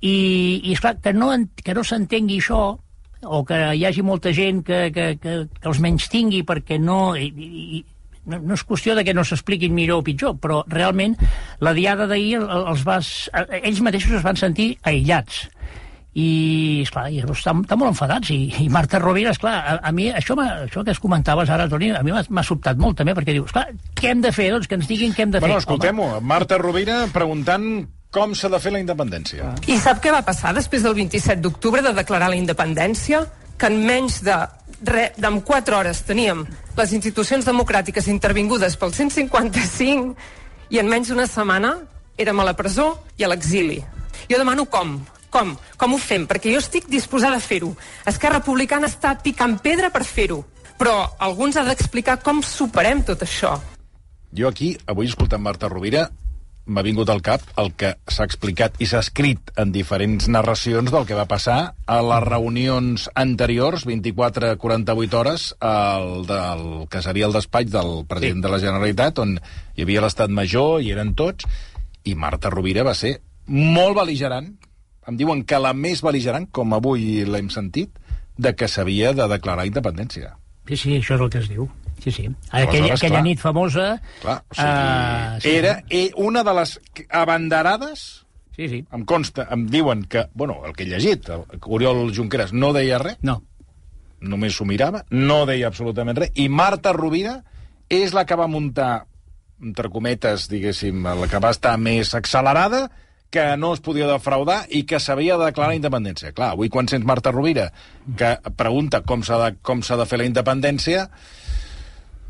I, 0.00 0.14
i 0.62 0.72
esclar, 0.74 0.96
que 1.02 1.12
no, 1.12 1.32
que 1.58 1.74
no 1.74 1.84
s'entengui 1.84 2.38
això, 2.38 2.62
o 3.24 3.40
que 3.48 3.58
hi 3.74 3.84
hagi 3.88 4.02
molta 4.04 4.32
gent 4.36 4.62
que, 4.62 4.90
que, 4.94 5.06
que, 5.18 5.36
que 5.48 5.68
els 5.70 5.82
menys 5.82 6.06
tingui 6.12 6.44
perquè 6.46 6.78
no... 6.78 7.16
I, 7.18 7.30
i, 7.34 7.82
no, 8.26 8.38
no 8.40 8.54
és 8.54 8.64
qüestió 8.66 8.94
de 8.96 9.04
que 9.04 9.14
no 9.14 9.24
s'expliquin 9.24 9.74
millor 9.74 10.00
o 10.02 10.04
pitjor, 10.06 10.36
però 10.40 10.62
realment 10.66 11.16
la 11.60 11.72
diada 11.76 12.06
d'ahir 12.06 12.36
el- 12.42 12.66
els 12.74 12.84
vas, 12.84 13.30
ells 13.62 13.80
mateixos 13.84 14.12
es 14.20 14.22
van 14.26 14.36
sentir 14.36 14.78
aïllats 14.82 15.48
i, 16.14 16.82
esclar, 16.84 17.08
i 17.10 17.18
estan, 17.24 17.64
estan 17.64 17.78
molt 17.80 17.90
enfadats 17.90 18.30
i, 18.30 18.36
i 18.62 18.68
Marta 18.70 19.00
Rovira, 19.02 19.32
esclar, 19.34 19.54
a, 19.58 19.72
a 19.82 19.90
mi 19.92 20.06
això, 20.14 20.36
això 20.38 20.84
que 20.86 20.92
es 20.94 21.00
comentaves 21.02 21.50
ara, 21.50 21.66
Toni, 21.68 21.90
a 21.90 22.02
mi 22.06 22.12
m'ha- 22.14 22.44
sobtat 22.46 22.78
molt 22.78 23.00
també, 23.00 23.16
perquè 23.18 23.34
dius, 23.34 23.48
esclar, 23.50 23.66
què 23.98 24.12
hem 24.12 24.22
de 24.22 24.30
fer? 24.32 24.50
Doncs 24.54 24.68
que 24.70 24.78
ens 24.78 24.86
diguin 24.86 25.12
què 25.16 25.24
hem 25.26 25.32
de 25.34 25.40
Bueno, 25.42 25.56
fer. 25.56 25.64
escoltem-ho. 25.64 26.20
Marta 26.22 26.58
Rovira 26.62 27.00
preguntant 27.12 27.66
com 28.14 28.30
s'ha 28.38 28.46
de 28.52 28.60
fer 28.62 28.70
la 28.70 28.78
independència. 28.78 29.56
I 29.66 29.74
sap 29.82 29.98
què 30.04 30.12
va 30.14 30.22
passar 30.22 30.54
després 30.54 30.84
del 30.86 30.94
27 30.94 31.42
d'octubre 31.42 31.82
de 31.82 31.92
declarar 31.98 32.30
la 32.30 32.38
independència? 32.38 33.24
Que 33.58 33.66
en 33.70 33.80
menys 33.86 34.20
de 34.26 34.36
re, 34.86 35.12
en 35.16 35.40
4 35.40 35.76
hores 35.76 36.02
teníem 36.06 36.44
les 36.76 36.92
institucions 36.92 37.46
democràtiques 37.46 38.08
intervingudes 38.10 38.76
pel 38.80 38.94
155 38.94 40.14
i 40.70 40.80
en 40.80 40.88
menys 40.90 41.10
d'una 41.12 41.26
setmana 41.30 41.76
érem 42.18 42.40
a 42.40 42.46
la 42.46 42.54
presó 42.56 42.92
i 43.18 43.24
a 43.24 43.30
l'exili. 43.30 43.82
Jo 44.30 44.38
demano 44.38 44.64
com, 44.70 44.96
com, 45.30 45.54
com 45.76 45.94
ho 45.94 46.00
fem, 46.00 46.26
perquè 46.30 46.52
jo 46.54 46.62
estic 46.62 46.88
disposada 46.90 47.36
a 47.38 47.44
fer-ho. 47.44 47.74
Esquerra 48.06 48.40
Republicana 48.40 48.88
està 48.90 49.14
picant 49.20 49.58
pedra 49.62 49.90
per 49.94 50.04
fer-ho, 50.06 50.42
però 50.78 50.96
algú 51.18 51.48
ens 51.48 51.58
ha 51.58 51.66
d'explicar 51.66 52.20
com 52.22 52.42
superem 52.42 53.02
tot 53.06 53.22
això. 53.26 53.56
Jo 54.34 54.48
aquí, 54.50 54.74
avui 54.90 55.06
escoltant 55.06 55.42
Marta 55.42 55.68
Rovira, 55.70 56.08
m'ha 56.66 56.82
vingut 56.84 57.10
al 57.12 57.20
cap 57.24 57.42
el 57.60 57.72
que 57.76 57.92
s'ha 58.08 58.24
explicat 58.24 58.78
i 58.80 58.88
s'ha 58.88 59.02
escrit 59.04 59.52
en 59.60 59.72
diferents 59.74 60.28
narracions 60.32 60.90
del 60.92 61.04
que 61.08 61.18
va 61.18 61.26
passar 61.28 61.74
a 61.86 61.98
les 62.00 62.24
reunions 62.24 63.08
anteriors, 63.20 63.84
24-48 63.86 65.20
hores, 65.20 65.46
al 65.60 66.24
del, 66.28 66.64
que 66.88 67.02
seria 67.04 67.28
el 67.28 67.36
despatx 67.36 67.72
del 67.74 67.92
president 68.08 68.40
sí. 68.40 68.46
de 68.46 68.54
la 68.54 68.62
Generalitat, 68.62 69.20
on 69.20 69.36
hi 69.76 69.84
havia 69.84 70.04
l'estat 70.04 70.32
major, 70.32 70.80
i 70.80 70.92
eren 70.94 71.12
tots, 71.18 71.48
i 72.04 72.16
Marta 72.16 72.52
Rovira 72.52 72.84
va 72.86 72.96
ser 72.96 73.18
molt 73.46 73.98
beligerant, 74.00 74.54
em 75.08 75.20
diuen 75.20 75.44
que 75.44 75.60
la 75.60 75.74
més 75.76 76.00
beligerant, 76.04 76.48
com 76.48 76.72
avui 76.72 77.24
l'hem 77.28 77.52
sentit, 77.52 77.92
de 78.36 78.54
que 78.56 78.68
s'havia 78.68 79.12
de 79.14 79.28
declarar 79.30 79.68
independència. 79.68 80.34
Sí, 80.68 80.76
sí, 80.80 80.96
això 80.96 81.18
és 81.18 81.24
el 81.26 81.30
que 81.30 81.42
es 81.44 81.50
diu. 81.52 81.68
Sí, 82.04 82.12
sí. 82.12 82.28
Aquella, 82.50 82.92
aquella 82.98 83.22
nit 83.24 83.40
famosa... 83.40 83.94
Clar, 84.20 84.42
o 84.44 84.56
sigui, 84.58 84.68
uh, 84.68 85.38
sí, 85.40 85.52
era 85.56 85.78
sí. 85.88 86.02
una 86.20 86.42
de 86.44 86.52
les 86.58 86.76
abanderades... 87.08 88.02
Sí, 88.54 88.68
sí. 88.68 88.82
Em 88.92 89.06
consta, 89.08 89.46
em 89.50 89.64
diuen 89.72 90.04
que... 90.04 90.26
Bueno, 90.34 90.60
el 90.68 90.76
que 90.76 90.84
he 90.84 90.90
llegit, 90.90 91.30
el, 91.32 91.46
Oriol 91.64 92.12
Junqueras 92.14 92.52
no 92.52 92.74
deia 92.76 93.00
res. 93.00 93.16
No. 93.24 93.38
Només 94.20 94.58
s'ho 94.58 94.66
mirava, 94.68 95.00
no 95.10 95.46
deia 95.48 95.70
absolutament 95.72 96.20
res. 96.20 96.34
I 96.36 96.50
Marta 96.52 96.92
Rovira 96.92 97.38
és 97.88 98.12
la 98.12 98.26
que 98.28 98.36
va 98.36 98.50
muntar, 98.52 99.06
entre 99.64 99.88
cometes, 99.88 100.44
diguéssim, 100.52 101.00
la 101.08 101.30
que 101.32 101.40
va 101.40 101.54
estar 101.56 101.72
més 101.80 102.12
accelerada, 102.14 102.84
que 103.32 103.56
no 103.56 103.72
es 103.74 103.80
podia 103.82 104.06
defraudar 104.06 104.60
i 104.70 104.84
que 104.86 105.00
s'havia 105.02 105.40
de 105.40 105.48
declarar 105.48 105.74
independència. 105.74 106.36
Clar, 106.36 106.52
avui 106.52 106.68
quan 106.70 106.86
sents 106.86 107.08
Marta 107.08 107.32
Rovira 107.32 107.70
que 108.20 108.36
pregunta 108.60 109.00
com 109.02 109.24
s'ha 109.26 109.40
de, 109.40 109.48
com 109.64 109.80
de 109.80 110.06
fer 110.06 110.20
la 110.20 110.28
independència, 110.28 111.08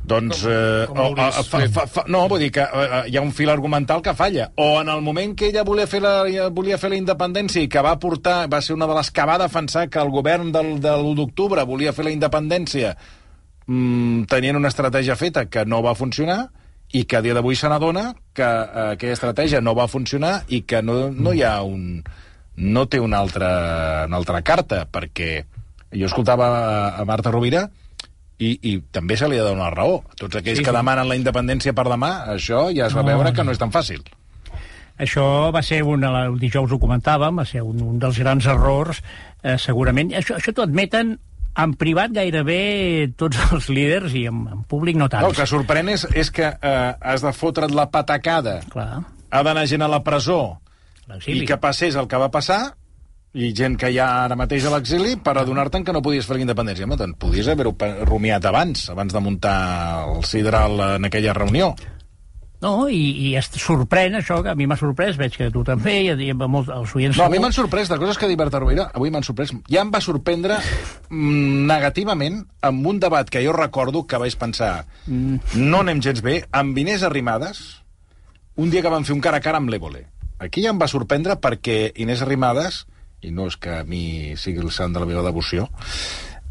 doncs... 0.04 0.44
Eh, 0.44 0.84
com, 0.88 0.96
com 0.96 1.18
o, 1.18 1.20
a, 1.24 1.44
fa, 1.44 1.62
fa, 1.72 1.86
fa, 1.90 2.04
no, 2.12 2.24
vull 2.30 2.44
dir 2.44 2.50
que 2.54 2.64
eh, 2.64 3.02
hi 3.10 3.18
ha 3.18 3.24
un 3.24 3.32
fil 3.36 3.52
argumental 3.52 4.02
que 4.04 4.14
falla. 4.16 4.50
O 4.60 4.80
en 4.82 4.90
el 4.92 5.02
moment 5.04 5.34
que 5.38 5.48
ella 5.50 5.64
volia 5.66 5.88
fer 5.90 6.02
la, 6.04 6.14
volia 6.54 6.78
fer 6.80 6.92
la 6.92 7.00
independència 7.00 7.64
i 7.64 7.70
que 7.72 7.84
va 7.84 7.96
portar, 8.00 8.44
va 8.52 8.60
ser 8.64 8.76
una 8.76 8.88
de 8.90 8.98
les 8.98 9.10
que 9.14 9.28
va 9.28 9.38
defensar 9.40 9.88
que 9.88 10.02
el 10.02 10.12
govern 10.14 10.52
del, 10.54 10.76
de 10.84 10.92
l'1 10.92 11.16
d'octubre 11.22 11.64
volia 11.68 11.94
fer 11.96 12.06
la 12.08 12.12
independència, 12.14 12.92
mmm, 13.66 14.28
tenien 14.30 14.60
una 14.60 14.72
estratègia 14.72 15.16
feta 15.16 15.48
que 15.48 15.64
no 15.64 15.82
va 15.84 15.96
funcionar, 15.98 16.44
i 16.94 17.04
que 17.08 17.16
a 17.18 17.22
dia 17.24 17.34
d'avui 17.34 17.56
se 17.58 17.68
n'adona 17.70 18.12
que 18.36 18.44
eh, 18.44 18.90
aquella 18.94 19.16
estratègia 19.16 19.60
no 19.64 19.74
va 19.74 19.88
funcionar 19.90 20.44
i 20.48 20.62
que 20.62 20.82
no, 20.82 21.08
no 21.10 21.32
hi 21.34 21.42
ha 21.42 21.56
un... 21.66 22.04
no 22.54 22.84
té 22.86 23.00
una 23.02 23.18
altra, 23.18 23.48
una 24.06 24.20
altra 24.20 24.42
carta, 24.46 24.84
perquè 24.86 25.42
jo 25.90 26.06
escoltava 26.06 26.46
a 26.94 27.04
Marta 27.04 27.32
Rovira 27.34 27.64
i, 28.38 28.50
i 28.62 28.74
també 28.94 29.16
se 29.16 29.28
li 29.30 29.38
ha 29.38 29.44
de 29.44 29.52
donar 29.52 29.72
raó. 29.74 30.02
Tots 30.18 30.40
aquells 30.40 30.60
sí, 30.60 30.66
que 30.66 30.72
sí. 30.72 30.76
demanen 30.76 31.08
la 31.08 31.18
independència 31.18 31.74
per 31.76 31.86
demà, 31.90 32.12
això 32.34 32.66
ja 32.74 32.88
es 32.88 32.96
va 32.96 33.04
no, 33.04 33.12
veure 33.12 33.34
que 33.34 33.44
no 33.46 33.54
és 33.54 33.60
tan 33.60 33.72
fàcil. 33.74 34.02
Això 34.94 35.50
va 35.54 35.62
ser, 35.66 35.82
un, 35.82 36.04
el 36.06 36.38
dijous 36.38 36.70
ho 36.70 36.78
comentàvem, 36.78 37.40
va 37.42 37.46
ser 37.48 37.64
un, 37.66 37.80
un 37.82 38.00
dels 38.02 38.18
grans 38.22 38.46
errors, 38.50 39.00
eh, 39.42 39.56
segurament. 39.58 40.12
Això, 40.14 40.38
això 40.38 40.54
t'ho 40.54 40.66
admeten 40.66 41.16
en 41.54 41.74
privat 41.78 42.14
gairebé 42.14 42.60
tots 43.18 43.38
els 43.54 43.70
líders 43.70 44.14
i 44.18 44.26
en, 44.30 44.44
en 44.50 44.62
públic 44.70 44.98
no 44.98 45.08
tant. 45.10 45.26
No, 45.26 45.32
el 45.32 45.38
que 45.38 45.48
sorprèn 45.50 45.90
és, 45.94 46.06
és 46.14 46.30
que 46.34 46.50
eh, 46.50 46.92
has 47.00 47.26
de 47.26 47.34
fotre't 47.34 47.74
la 47.74 47.88
patacada, 47.90 48.60
Clar. 48.70 49.02
ha 49.30 49.42
d'anar 49.46 49.66
gent 49.70 49.86
a 49.86 49.90
la 49.90 50.02
presó, 50.06 50.58
i 51.26 51.42
que 51.46 51.58
passés 51.60 51.98
el 52.00 52.08
que 52.10 52.20
va 52.20 52.30
passar, 52.34 52.62
i 53.34 53.50
gent 53.56 53.74
que 53.80 53.90
hi 53.90 53.98
ha 53.98 54.08
ara 54.24 54.36
mateix 54.38 54.66
a 54.68 54.70
l'exili 54.70 55.16
per 55.18 55.34
adonar-te'n 55.40 55.84
que 55.86 55.94
no 55.94 56.02
podies 56.02 56.26
fer 56.28 56.38
la 56.38 56.44
independència. 56.44 56.86
Home, 56.86 56.98
te'n 57.00 57.16
podies 57.18 57.50
haver-ho 57.50 57.74
rumiat 58.06 58.46
abans, 58.46 58.86
abans 58.94 59.14
de 59.14 59.22
muntar 59.22 59.58
el 60.06 60.22
Sidral 60.28 60.78
en 60.94 61.10
aquella 61.10 61.34
reunió. 61.34 61.72
No, 62.64 62.86
i, 62.88 63.02
i 63.26 63.32
es 63.36 63.50
sorprèn 63.60 64.14
això, 64.16 64.38
que 64.44 64.52
a 64.54 64.56
mi 64.56 64.68
m'ha 64.70 64.78
sorprès, 64.80 65.18
veig 65.20 65.34
que 65.36 65.50
tu 65.52 65.64
també, 65.66 65.98
i, 66.06 66.12
i 66.14 66.36
molt, 66.38 66.70
els 66.72 66.94
oients... 66.96 67.18
No, 67.18 67.26
a 67.26 67.32
mi 67.32 67.42
m'han 67.42 67.52
sorprès, 67.52 67.90
de 67.90 67.98
coses 68.00 68.16
que 68.16 68.24
ha 68.24 68.30
dit 68.30 68.40
Berta 68.40 68.62
Rovira, 68.62 68.86
avui 68.94 69.12
m'han 69.12 69.26
sorprès. 69.26 69.52
Ja 69.68 69.82
em 69.82 69.90
va 69.92 70.00
sorprendre 70.04 70.56
mm, 71.10 71.66
negativament 71.68 72.40
amb 72.64 72.88
un 72.88 73.02
debat 73.02 73.28
que 73.28 73.42
jo 73.44 73.52
recordo 73.52 74.06
que 74.08 74.22
vaig 74.22 74.38
pensar 74.40 74.86
mm. 75.04 75.58
no 75.60 75.82
anem 75.82 76.00
gens 76.06 76.22
bé, 76.24 76.38
amb 76.54 76.78
Inés 76.80 77.04
Arrimadas, 77.04 77.60
un 78.56 78.72
dia 78.72 78.80
que 78.80 78.94
van 78.94 79.04
fer 79.04 79.18
un 79.18 79.20
cara 79.20 79.42
a 79.42 79.44
cara 79.44 79.60
amb 79.60 79.68
l'Évole. 79.68 80.06
Aquí 80.40 80.64
ja 80.64 80.72
em 80.72 80.80
va 80.80 80.88
sorprendre 80.88 81.36
perquè 81.42 81.90
Inés 82.00 82.22
Arrimadas 82.24 82.84
i 83.24 83.32
no 83.34 83.48
és 83.50 83.56
que 83.56 83.80
a 83.80 83.88
mi 83.88 84.36
sigui 84.40 84.62
el 84.62 84.72
sant 84.74 84.94
de 84.94 85.02
la 85.02 85.08
meva 85.08 85.24
devoció, 85.26 85.68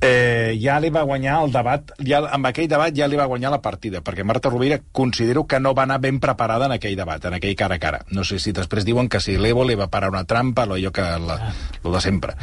eh, 0.04 0.58
ja 0.60 0.80
li 0.84 0.90
va 0.92 1.06
guanyar 1.08 1.38
el 1.46 1.54
debat, 1.54 1.94
ja, 2.04 2.20
amb 2.36 2.50
aquell 2.50 2.68
debat 2.70 2.94
ja 2.96 3.08
li 3.08 3.18
va 3.20 3.28
guanyar 3.30 3.54
la 3.54 3.62
partida, 3.64 4.02
perquè 4.04 4.26
Marta 4.28 4.52
Rovira 4.52 4.80
considero 4.92 5.46
que 5.48 5.60
no 5.64 5.74
va 5.74 5.86
anar 5.88 6.02
ben 6.04 6.20
preparada 6.20 6.68
en 6.68 6.76
aquell 6.76 6.98
debat, 7.00 7.24
en 7.26 7.38
aquell 7.38 7.56
cara 7.56 7.80
a 7.80 7.84
cara. 7.84 8.04
No 8.12 8.26
sé 8.28 8.40
si 8.40 8.52
després 8.52 8.86
diuen 8.86 9.08
que 9.10 9.22
si 9.24 9.38
l'Evo 9.40 9.64
li 9.64 9.80
va 9.80 9.88
parar 9.94 10.12
una 10.12 10.26
trampa, 10.28 10.68
allò 10.68 10.92
que 10.92 11.08
la, 11.24 11.40
lo 11.84 11.96
de 11.96 12.02
sempre. 12.04 12.36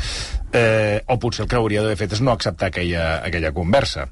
Eh, 0.52 1.02
o 1.06 1.18
potser 1.20 1.44
el 1.44 1.50
que 1.50 1.60
hauria 1.60 1.84
d'haver 1.84 2.00
fet 2.00 2.16
és 2.16 2.25
no 2.25 2.32
acceptar 2.32 2.70
aquella, 2.70 3.20
aquella 3.26 3.52
conversa. 3.52 4.08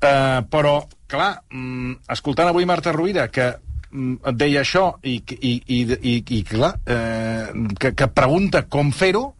Eh, 0.00 0.40
però, 0.48 0.80
clar, 1.06 1.32
mm, 1.50 2.04
escoltant 2.14 2.48
avui 2.48 2.66
Marta 2.66 2.92
Rovira, 2.94 3.28
que 3.28 3.50
mm, 3.90 4.20
et 4.32 4.38
deia 4.38 4.62
això 4.64 4.94
i, 5.02 5.20
i, 5.40 5.56
i, 5.66 5.82
i, 5.84 6.20
i 6.38 6.44
clar, 6.46 6.78
eh, 6.86 7.52
que, 7.78 7.92
que 7.92 8.14
pregunta 8.16 8.64
com 8.70 8.94
fer-ho, 8.96 9.34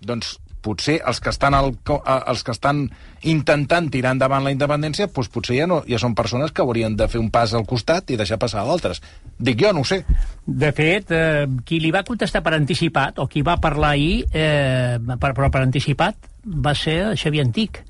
doncs 0.00 0.38
potser 0.64 0.96
els 1.04 1.20
que 1.20 1.30
estan, 1.32 1.54
al, 1.56 1.74
els 2.14 2.42
que 2.44 2.52
estan 2.54 2.86
intentant 3.28 3.90
tirar 3.92 4.14
endavant 4.16 4.44
la 4.46 4.52
independència, 4.54 5.10
doncs 5.12 5.30
potser 5.32 5.58
ja, 5.58 5.68
no, 5.70 5.82
ja 5.88 6.00
són 6.00 6.16
persones 6.16 6.54
que 6.54 6.64
haurien 6.64 6.96
de 6.96 7.08
fer 7.12 7.20
un 7.20 7.28
pas 7.34 7.52
al 7.54 7.66
costat 7.68 8.10
i 8.10 8.18
deixar 8.20 8.40
passar 8.40 8.64
d'altres. 8.64 9.02
Dic 9.36 9.60
jo, 9.60 9.74
no 9.76 9.84
ho 9.84 9.88
sé. 9.88 10.00
De 10.46 10.70
fet, 10.76 11.12
eh, 11.12 11.44
qui 11.68 11.80
li 11.84 11.92
va 11.94 12.04
contestar 12.08 12.42
per 12.44 12.54
anticipat, 12.56 13.20
o 13.20 13.28
qui 13.28 13.44
va 13.44 13.58
parlar 13.60 13.94
ahir, 13.98 14.24
eh, 14.32 14.96
per, 15.20 15.34
però 15.36 15.50
per 15.52 15.64
anticipat, 15.66 16.30
va 16.44 16.74
ser 16.78 16.98
Xavier 17.20 17.44
Antic, 17.44 17.82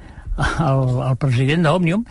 el, 0.67 0.99
el 1.11 1.21
president 1.23 1.69
d'Òmnium, 1.69 2.03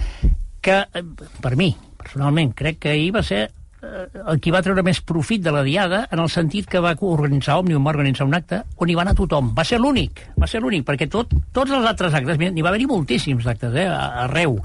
que, 0.63 0.79
eh, 0.79 1.03
per 1.43 1.57
mi, 1.59 1.73
personalment, 1.99 2.55
crec 2.55 2.79
que 2.85 2.95
ahir 2.95 3.11
va 3.15 3.25
ser 3.27 3.49
el 3.83 4.39
qui 4.39 4.51
va 4.53 4.61
treure 4.63 4.83
més 4.85 5.01
profit 5.03 5.43
de 5.43 5.51
la 5.53 5.63
diada 5.65 6.03
en 6.11 6.21
el 6.23 6.29
sentit 6.31 6.69
que 6.69 6.81
va 6.83 6.93
organitzar 7.07 7.57
Òmnium, 7.61 7.83
va 7.83 7.93
organitzar 7.95 8.27
un 8.27 8.37
acte 8.37 8.61
on 8.77 8.89
hi 8.89 8.95
va 8.97 9.03
anar 9.05 9.15
tothom. 9.17 9.51
Va 9.57 9.65
ser 9.67 9.79
l'únic, 9.81 10.23
va 10.39 10.47
ser 10.49 10.63
l'únic, 10.63 10.85
perquè 10.87 11.09
tot, 11.11 11.33
tots 11.55 11.71
els 11.71 11.87
altres 11.89 12.15
actes, 12.15 12.39
n'hi 12.39 12.63
va 12.63 12.71
haver-hi 12.71 12.87
moltíssims 12.89 13.47
actes, 13.49 13.75
eh, 13.75 13.87
arreu, 14.27 14.59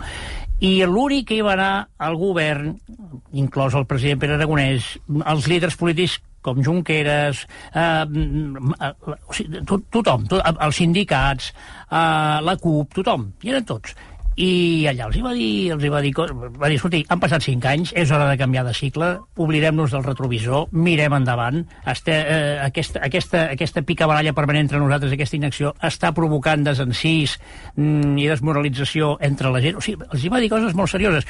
i 0.61 0.73
l'únic 0.87 1.29
que 1.31 1.39
hi 1.39 1.45
va 1.47 1.55
anar 1.55 1.73
al 2.03 2.17
govern, 2.19 2.73
inclòs 3.39 3.77
el 3.79 3.87
president 3.91 4.23
Pere 4.23 4.39
Aragonès, 4.39 4.97
els 5.21 5.47
líders 5.51 5.79
polítics 5.79 6.19
com 6.43 6.63
Junqueras, 6.65 7.45
eh, 7.75 8.05
o 8.07 9.35
sigui, 9.35 9.65
to 9.67 9.81
tothom, 9.95 10.27
to 10.31 10.39
els 10.49 10.79
sindicats, 10.79 11.53
eh, 11.91 12.39
la 12.47 12.57
CUP, 12.59 12.95
tothom, 13.01 13.33
hi 13.43 13.55
eren 13.55 13.67
tots 13.69 13.95
i 14.39 14.87
allà 14.87 15.09
els 15.09 15.17
hi 15.19 15.23
va 15.25 15.33
dir, 15.35 15.51
els 15.75 15.83
hi 15.83 15.91
va 15.91 16.01
dir, 16.05 16.13
va 16.15 16.71
dir 16.71 16.79
escolti, 16.79 17.01
han 17.11 17.19
passat 17.19 17.43
cinc 17.43 17.65
anys, 17.67 17.93
és 17.99 18.11
hora 18.15 18.29
de 18.31 18.39
canviar 18.39 18.63
de 18.69 18.75
cicle, 18.77 19.11
oblidem-nos 19.43 19.97
del 19.97 20.05
retrovisor, 20.07 20.69
mirem 20.73 21.17
endavant, 21.19 21.65
este, 21.91 22.15
eh, 22.15 22.57
aquesta, 22.63 23.03
aquesta, 23.09 23.45
aquesta 23.57 23.83
picabaralla 23.83 24.35
permanent 24.37 24.69
entre 24.69 24.83
nosaltres, 24.83 25.17
aquesta 25.17 25.39
inacció, 25.41 25.75
està 25.83 26.13
provocant 26.15 26.63
desencís 26.67 27.35
mm, 27.75 28.15
i 28.23 28.29
desmoralització 28.31 29.17
entre 29.27 29.51
la 29.51 29.65
gent, 29.65 29.81
o 29.81 29.83
sigui, 29.83 30.07
els 30.07 30.23
hi 30.23 30.31
va 30.31 30.43
dir 30.45 30.53
coses 30.55 30.79
molt 30.79 30.95
serioses. 30.95 31.27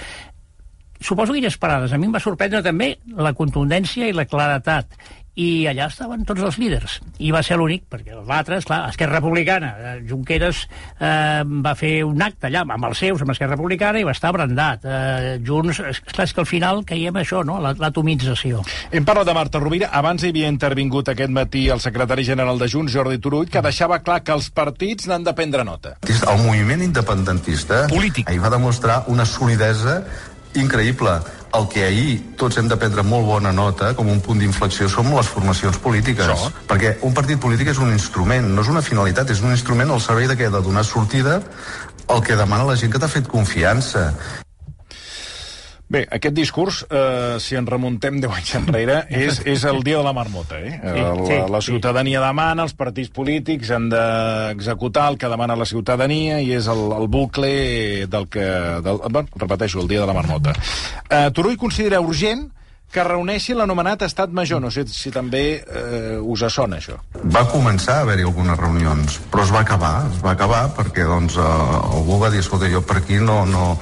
Suposo 1.01 1.33
que 1.33 1.39
inesperades. 1.39 1.93
A 1.95 1.99
mi 1.99 2.09
em 2.09 2.15
va 2.15 2.21
sorprendre 2.21 2.59
també 2.59 2.89
la 3.15 3.31
contundència 3.39 4.09
i 4.11 4.15
la 4.17 4.27
claretat 4.27 4.97
i 5.39 5.69
allà 5.71 5.87
estaven 5.87 6.25
tots 6.27 6.43
els 6.43 6.59
líders 6.59 6.99
i 7.23 7.31
va 7.35 7.45
ser 7.47 7.59
l'únic, 7.59 7.85
perquè 7.91 8.15
els 8.17 8.31
altres, 8.31 8.67
clar, 8.67 8.81
Esquerra 8.91 9.21
Republicana, 9.21 9.71
eh, 9.79 9.95
Junqueras 10.09 10.65
eh, 10.99 11.43
va 11.47 11.75
fer 11.79 12.03
un 12.07 12.23
acte 12.23 12.49
allà 12.49 12.65
amb 12.67 12.89
els 12.89 13.03
seus, 13.05 13.23
amb 13.23 13.35
Esquerra 13.35 13.55
Republicana, 13.55 14.01
i 14.01 14.07
va 14.07 14.15
estar 14.17 14.33
brandat 14.35 14.87
eh, 14.87 15.37
Junts, 15.47 15.81
clar, 16.11 16.27
és 16.27 16.35
que 16.35 16.43
al 16.43 16.49
final 16.51 16.83
caiem 16.89 17.21
això, 17.23 17.45
no?, 17.47 17.59
l'atomització 17.63 18.65
Hem 18.91 19.07
parlat 19.07 19.29
de 19.29 19.37
Marta 19.37 19.63
Rovira, 19.63 19.93
abans 19.95 20.25
hi 20.25 20.33
havia 20.33 20.51
intervingut 20.51 21.13
aquest 21.13 21.35
matí 21.35 21.69
el 21.71 21.83
secretari 21.85 22.27
general 22.27 22.59
de 22.59 22.71
Junts, 22.71 22.95
Jordi 22.95 23.21
Turull, 23.23 23.49
que 23.51 23.63
deixava 23.63 24.01
clar 24.03 24.21
que 24.27 24.35
els 24.35 24.51
partits 24.55 25.07
n'han 25.11 25.27
de 25.27 25.35
prendre 25.39 25.65
nota. 25.67 25.97
El 26.09 26.43
moviment 26.43 26.83
independentista 26.83 27.85
Polític. 27.91 28.29
ahir 28.31 28.43
va 28.43 28.51
demostrar 28.53 29.05
una 29.13 29.27
solidesa 29.29 30.01
increïble 30.55 31.19
el 31.59 31.69
que 31.73 31.85
ahir 31.85 32.17
tots 32.41 32.59
hem 32.61 32.69
de 32.69 32.77
prendre 32.77 33.03
molt 33.03 33.27
bona 33.27 33.53
nota 33.53 33.93
com 33.97 34.09
un 34.13 34.21
punt 34.25 34.41
d'inflexió 34.41 34.89
són 34.93 35.13
les 35.15 35.29
formacions 35.29 35.79
polítiques. 35.81 36.29
Això. 36.29 36.51
Perquè 36.69 36.97
un 37.09 37.15
partit 37.17 37.41
polític 37.41 37.73
és 37.73 37.81
un 37.83 37.93
instrument, 37.93 38.49
no 38.55 38.65
és 38.65 38.73
una 38.73 38.85
finalitat, 38.85 39.31
és 39.33 39.41
un 39.45 39.55
instrument 39.55 39.91
al 39.91 40.05
servei 40.05 40.29
de 40.29 40.37
què? 40.37 40.51
De 40.53 40.63
donar 40.65 40.85
sortida 40.85 41.41
el 42.09 42.23
que 42.25 42.37
demana 42.37 42.69
la 42.69 42.77
gent 42.77 42.93
que 42.93 43.01
t'ha 43.01 43.09
fet 43.09 43.29
confiança. 43.29 44.13
Bé, 45.89 46.03
aquest 46.13 46.35
discurs, 46.37 46.83
eh, 46.93 47.39
si 47.41 47.57
ens 47.57 47.69
remuntem 47.73 48.19
10 48.21 48.35
anys 48.37 48.51
enrere, 48.59 48.99
és, 49.09 49.39
és 49.49 49.63
el 49.65 49.81
dia 49.87 49.97
de 49.97 50.05
la 50.05 50.13
marmota. 50.13 50.59
Eh? 50.61 50.75
Sí, 50.77 51.01
la, 51.01 51.15
sí, 51.31 51.39
la 51.55 51.61
ciutadania 51.65 52.21
demana, 52.21 52.67
els 52.69 52.77
partits 52.77 53.09
polítics 53.09 53.73
han 53.73 53.89
d'executar 53.89 55.07
el 55.15 55.17
que 55.17 55.31
demana 55.33 55.57
la 55.57 55.65
ciutadania 55.69 56.43
i 56.45 56.53
és 56.59 56.69
el, 56.69 56.85
el 56.93 57.09
bucle 57.09 58.05
del 58.05 58.29
que... 58.29 58.45
Del, 58.85 59.01
bueno, 59.09 59.33
repeteixo, 59.41 59.81
el 59.81 59.89
dia 59.89 60.05
de 60.05 60.11
la 60.13 60.17
marmota. 60.19 60.53
Eh, 61.09 61.31
Turull 61.33 61.57
considera 61.57 62.05
urgent 62.05 62.51
que 62.93 63.05
reuneixi 63.05 63.55
l'anomenat 63.57 64.03
estat 64.07 64.33
major. 64.33 64.63
No 64.65 64.71
sé 64.73 64.87
si 64.89 65.13
també 65.13 65.43
eh, 65.61 66.17
us 66.19 66.45
sona 66.55 66.79
això. 66.81 66.97
Va 67.35 67.45
començar 67.51 67.99
a 67.99 68.07
haver-hi 68.07 68.25
algunes 68.25 68.59
reunions, 68.59 69.21
però 69.33 69.45
es 69.45 69.53
va 69.53 69.61
acabar, 69.61 70.07
es 70.09 70.23
va 70.25 70.33
acabar 70.33 70.63
perquè 70.77 71.05
doncs, 71.09 71.37
eh, 71.37 71.45
algú 71.99 72.19
va 72.23 72.33
dir, 72.33 72.41
escolta, 72.45 72.71
jo 72.73 72.81
per 72.83 73.03
aquí 73.03 73.21
no, 73.21 73.45
no, 73.47 73.75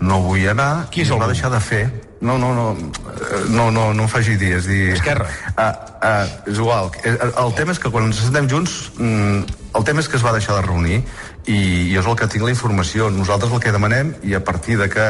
no 0.00 0.20
vull 0.24 0.48
anar, 0.48 0.86
Qui 0.90 1.04
és 1.04 1.10
i 1.10 1.16
es 1.16 1.20
va 1.20 1.28
deixar 1.28 1.52
de 1.52 1.60
fer. 1.60 1.84
No, 2.24 2.38
no, 2.40 2.54
no, 2.56 2.70
eh, 2.72 3.42
no, 3.52 3.68
no, 3.70 3.90
no 3.92 4.06
em 4.06 4.08
faci 4.08 4.38
dir, 4.40 4.54
és 4.56 4.66
dir... 4.70 4.82
Esquerra. 4.96 5.28
Ah, 5.56 5.72
ah, 6.00 6.24
és 6.48 6.56
igual. 6.56 6.90
El, 7.04 7.20
el 7.28 7.54
tema 7.58 7.76
és 7.76 7.80
que 7.82 7.92
quan 7.92 8.08
ens 8.08 8.22
sentem 8.24 8.48
junts, 8.48 8.78
mm, 8.96 9.56
el 9.76 9.84
tema 9.84 10.00
és 10.00 10.08
que 10.08 10.16
es 10.16 10.24
va 10.24 10.32
deixar 10.32 10.56
de 10.56 10.64
reunir 10.64 11.02
i, 11.44 11.58
i 11.92 11.96
és 11.98 12.08
el 12.08 12.16
que 12.16 12.28
tinc 12.32 12.46
la 12.46 12.54
informació. 12.54 13.10
Nosaltres 13.12 13.52
el 13.52 13.60
que 13.60 13.74
demanem, 13.74 14.14
i 14.24 14.32
a 14.34 14.40
partir 14.44 14.80
de 14.80 14.88
que 14.88 15.06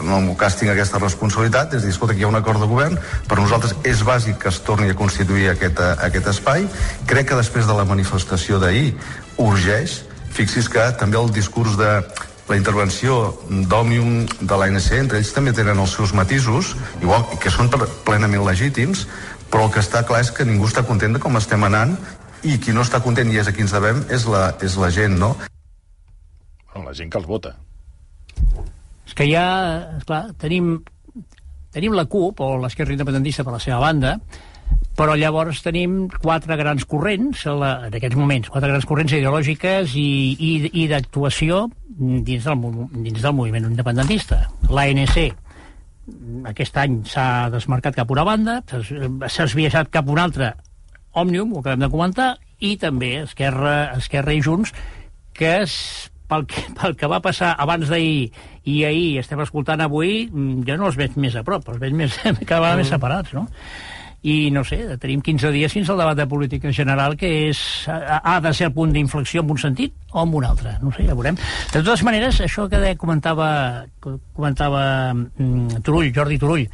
en 0.00 0.10
el 0.12 0.22
meu 0.26 0.36
cas 0.36 0.56
tinc 0.58 0.70
aquesta 0.72 0.98
responsabilitat, 0.98 1.74
és 1.74 1.82
dir, 1.82 1.90
escolta, 1.94 2.12
aquí 2.14 2.22
hi 2.22 2.26
ha 2.26 2.30
un 2.32 2.38
acord 2.38 2.60
de 2.60 2.68
govern, 2.70 2.98
per 3.28 3.38
nosaltres 3.38 3.74
és 3.84 4.02
bàsic 4.04 4.38
que 4.42 4.48
es 4.52 4.60
torni 4.66 4.90
a 4.90 4.94
constituir 4.98 5.48
aquest, 5.50 5.80
eh, 5.80 5.94
aquest 6.08 6.26
espai. 6.34 6.68
Crec 7.06 7.28
que 7.30 7.38
després 7.38 7.66
de 7.66 7.74
la 7.74 7.84
manifestació 7.84 8.58
d'ahir 8.62 8.94
urgeix, 9.38 10.02
fixi's 10.36 10.68
que 10.68 10.84
també 11.00 11.16
el 11.18 11.32
discurs 11.32 11.76
de 11.76 12.04
la 12.48 12.56
intervenció 12.56 13.34
d'Òmnium 13.50 14.26
de 14.40 14.56
l'ANC, 14.56 14.92
entre 15.00 15.18
ells 15.18 15.32
també 15.34 15.52
tenen 15.52 15.78
els 15.82 15.96
seus 15.96 16.12
matisos, 16.14 16.76
igual 17.02 17.24
que 17.42 17.50
són 17.50 17.68
ple- 17.70 17.88
plenament 18.04 18.44
legítims, 18.46 19.06
però 19.50 19.64
el 19.66 19.72
que 19.74 19.80
està 19.80 20.04
clar 20.06 20.20
és 20.20 20.30
que 20.30 20.44
ningú 20.44 20.68
està 20.68 20.84
content 20.86 21.12
de 21.16 21.18
com 21.22 21.36
estem 21.36 21.64
anant 21.64 21.96
i 22.42 22.58
qui 22.62 22.72
no 22.72 22.82
està 22.86 23.00
content, 23.02 23.30
i 23.32 23.38
és 23.38 23.48
a 23.48 23.52
qui 23.52 23.62
ens 23.66 23.72
devem, 23.74 24.04
és 24.10 24.26
la, 24.30 24.54
és 24.62 24.76
la 24.76 24.90
gent, 24.90 25.18
no? 25.18 25.36
La 26.76 26.92
gent 26.92 27.10
que 27.10 27.18
els 27.18 27.26
vota. 27.26 27.56
És 29.06 29.14
que 29.14 29.28
ja, 29.30 29.46
esclar, 30.00 30.26
tenim, 30.42 30.80
tenim 31.74 31.94
la 31.94 32.06
CUP, 32.10 32.42
o 32.42 32.56
l'esquerra 32.62 32.94
independentista 32.96 33.46
per 33.46 33.54
la 33.54 33.62
seva 33.62 33.80
banda, 33.84 34.16
però 34.96 35.14
llavors 35.14 35.60
tenim 35.62 36.06
quatre 36.10 36.56
grans 36.56 36.86
corrents, 36.88 37.44
la, 37.46 37.72
en 37.86 37.96
aquests 37.98 38.18
moments, 38.18 38.50
quatre 38.52 38.70
grans 38.72 38.86
corrents 38.88 39.12
ideològiques 39.12 39.96
i, 40.00 40.08
i, 40.34 40.52
i 40.82 40.86
d'actuació 40.90 41.66
dins, 41.86 42.46
del, 42.46 42.70
dins 43.04 43.20
del 43.20 43.36
moviment 43.36 43.68
independentista. 43.68 44.46
L'ANC 44.72 45.18
aquest 46.46 46.76
any 46.78 47.00
s'ha 47.10 47.48
desmarcat 47.52 47.96
cap 47.98 48.10
a 48.10 48.14
una 48.14 48.24
banda, 48.26 48.60
s'ha 48.70 49.46
esbiaixat 49.46 49.90
cap 49.92 50.08
a 50.08 50.14
una 50.14 50.26
altra, 50.28 50.52
Òmnium, 51.16 51.54
ho 51.54 51.62
acabem 51.62 51.80
de 51.80 51.88
comentar, 51.92 52.28
i 52.60 52.76
també 52.80 53.14
Esquerra, 53.22 53.96
Esquerra 53.96 54.34
i 54.36 54.42
Junts, 54.44 54.72
que 55.36 55.52
és, 55.62 55.76
pel 56.28 56.46
que, 56.50 56.62
pel 56.78 56.96
que 56.98 57.10
va 57.10 57.22
passar 57.24 57.54
abans 57.62 57.90
d'ahir 57.90 58.30
i 58.66 58.80
ahir 58.84 59.18
estem 59.22 59.40
escoltant 59.44 59.82
avui, 59.84 60.26
mm, 60.26 60.64
jo 60.68 60.78
no 60.78 60.88
els 60.90 60.98
veig 60.98 61.18
més 61.20 61.36
a 61.36 61.44
prop, 61.46 61.68
els 61.70 61.82
veig 61.82 61.94
més, 61.94 62.16
cada 62.48 62.62
vegada 62.62 62.80
més 62.80 62.90
separats, 62.92 63.36
no? 63.36 63.46
I 64.26 64.50
no 64.50 64.64
sé, 64.66 64.80
tenim 64.98 65.20
15 65.22 65.52
dies 65.54 65.70
fins 65.70 65.90
al 65.92 66.00
debat 66.02 66.16
de 66.18 66.26
política 66.26 66.72
general 66.74 67.14
que 67.20 67.28
és, 67.50 67.60
ha 67.86 68.40
de 68.42 68.50
ser 68.56 68.70
el 68.70 68.74
punt 68.74 68.94
d'inflexió 68.94 69.44
en 69.44 69.52
un 69.54 69.60
sentit 69.62 69.94
o 70.16 70.24
en 70.26 70.34
un 70.34 70.44
altre, 70.48 70.76
no 70.82 70.92
sé, 70.94 71.06
ja 71.06 71.14
veurem. 71.14 71.38
De 71.72 71.82
totes 71.82 72.04
maneres, 72.06 72.40
això 72.44 72.66
que 72.72 72.94
comentava, 73.00 73.48
comentava 74.00 74.82
mm, 75.14 75.82
Turull, 75.84 76.12
Jordi 76.14 76.38
Turull, 76.40 76.66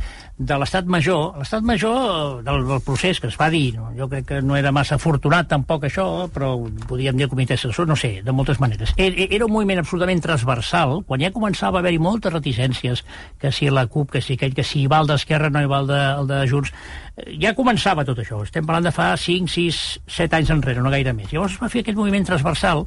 de 0.43 0.57
l'estat 0.59 0.89
major, 0.91 1.37
l'estat 1.39 1.65
major 1.67 2.41
del, 2.43 2.65
del 2.67 2.81
procés 2.83 3.21
que 3.21 3.29
es 3.31 3.37
va 3.39 3.49
dir, 3.53 3.77
no? 3.77 3.91
jo 3.97 4.09
crec 4.11 4.27
que 4.31 4.41
no 4.43 4.57
era 4.59 4.73
massa 4.75 4.97
afortunat 4.97 5.49
tampoc 5.51 5.87
això, 5.87 6.07
però 6.33 6.55
podíem 6.89 7.19
dir 7.19 7.29
comitè 7.31 7.55
assessor, 7.59 7.87
no 7.89 7.97
sé, 7.99 8.15
de 8.25 8.35
moltes 8.35 8.61
maneres. 8.63 8.95
Era, 8.97 9.29
era 9.29 9.47
un 9.47 9.53
moviment 9.55 9.83
absolutament 9.83 10.23
transversal, 10.25 11.03
quan 11.07 11.23
ja 11.23 11.33
començava 11.35 11.79
a 11.79 11.85
haver-hi 11.85 12.01
moltes 12.03 12.35
reticències, 12.35 13.05
que 13.39 13.53
si 13.53 13.71
la 13.71 13.87
CUP, 13.87 14.17
que 14.17 14.25
si 14.25 14.39
aquell, 14.39 14.57
que 14.57 14.67
si 14.67 14.83
hi 14.83 14.91
va 14.91 15.03
el 15.05 15.11
d'Esquerra, 15.13 15.53
no 15.53 15.63
hi 15.63 15.71
va 15.71 15.83
el 15.85 15.91
de, 15.93 16.03
el 16.23 16.31
de 16.33 16.43
Junts, 16.51 16.75
eh, 17.17 17.31
ja 17.43 17.55
començava 17.59 18.07
tot 18.09 18.19
això. 18.25 18.43
Estem 18.47 18.67
parlant 18.67 18.91
de 18.91 18.95
fa 18.95 19.13
5, 19.17 19.53
6, 19.53 19.83
7 20.19 20.41
anys 20.41 20.55
enrere, 20.57 20.83
no 20.83 20.93
gaire 20.95 21.15
més. 21.17 21.31
Llavors 21.33 21.59
es 21.59 21.63
va 21.63 21.71
fer 21.73 21.85
aquest 21.85 21.99
moviment 21.99 22.27
transversal 22.27 22.87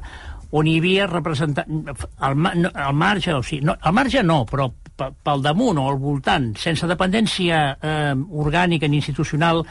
on 0.52 0.66
hi 0.70 0.76
havia 0.78 1.06
representant 1.10 1.88
al, 2.18 2.36
al 2.72 2.94
marge, 2.94 3.34
o 3.34 3.42
sigui, 3.42 3.64
no, 3.66 3.74
al 3.80 3.92
marge 3.96 4.22
no, 4.22 4.44
però 4.46 4.68
pe- 4.96 5.10
pel 5.26 5.42
damunt 5.42 5.78
o 5.82 5.88
al 5.90 5.98
voltant, 6.00 6.52
sense 6.60 6.86
dependència 6.86 7.62
eh, 7.80 8.14
orgànica 8.14 8.88
ni 8.88 9.00
institucional 9.02 9.64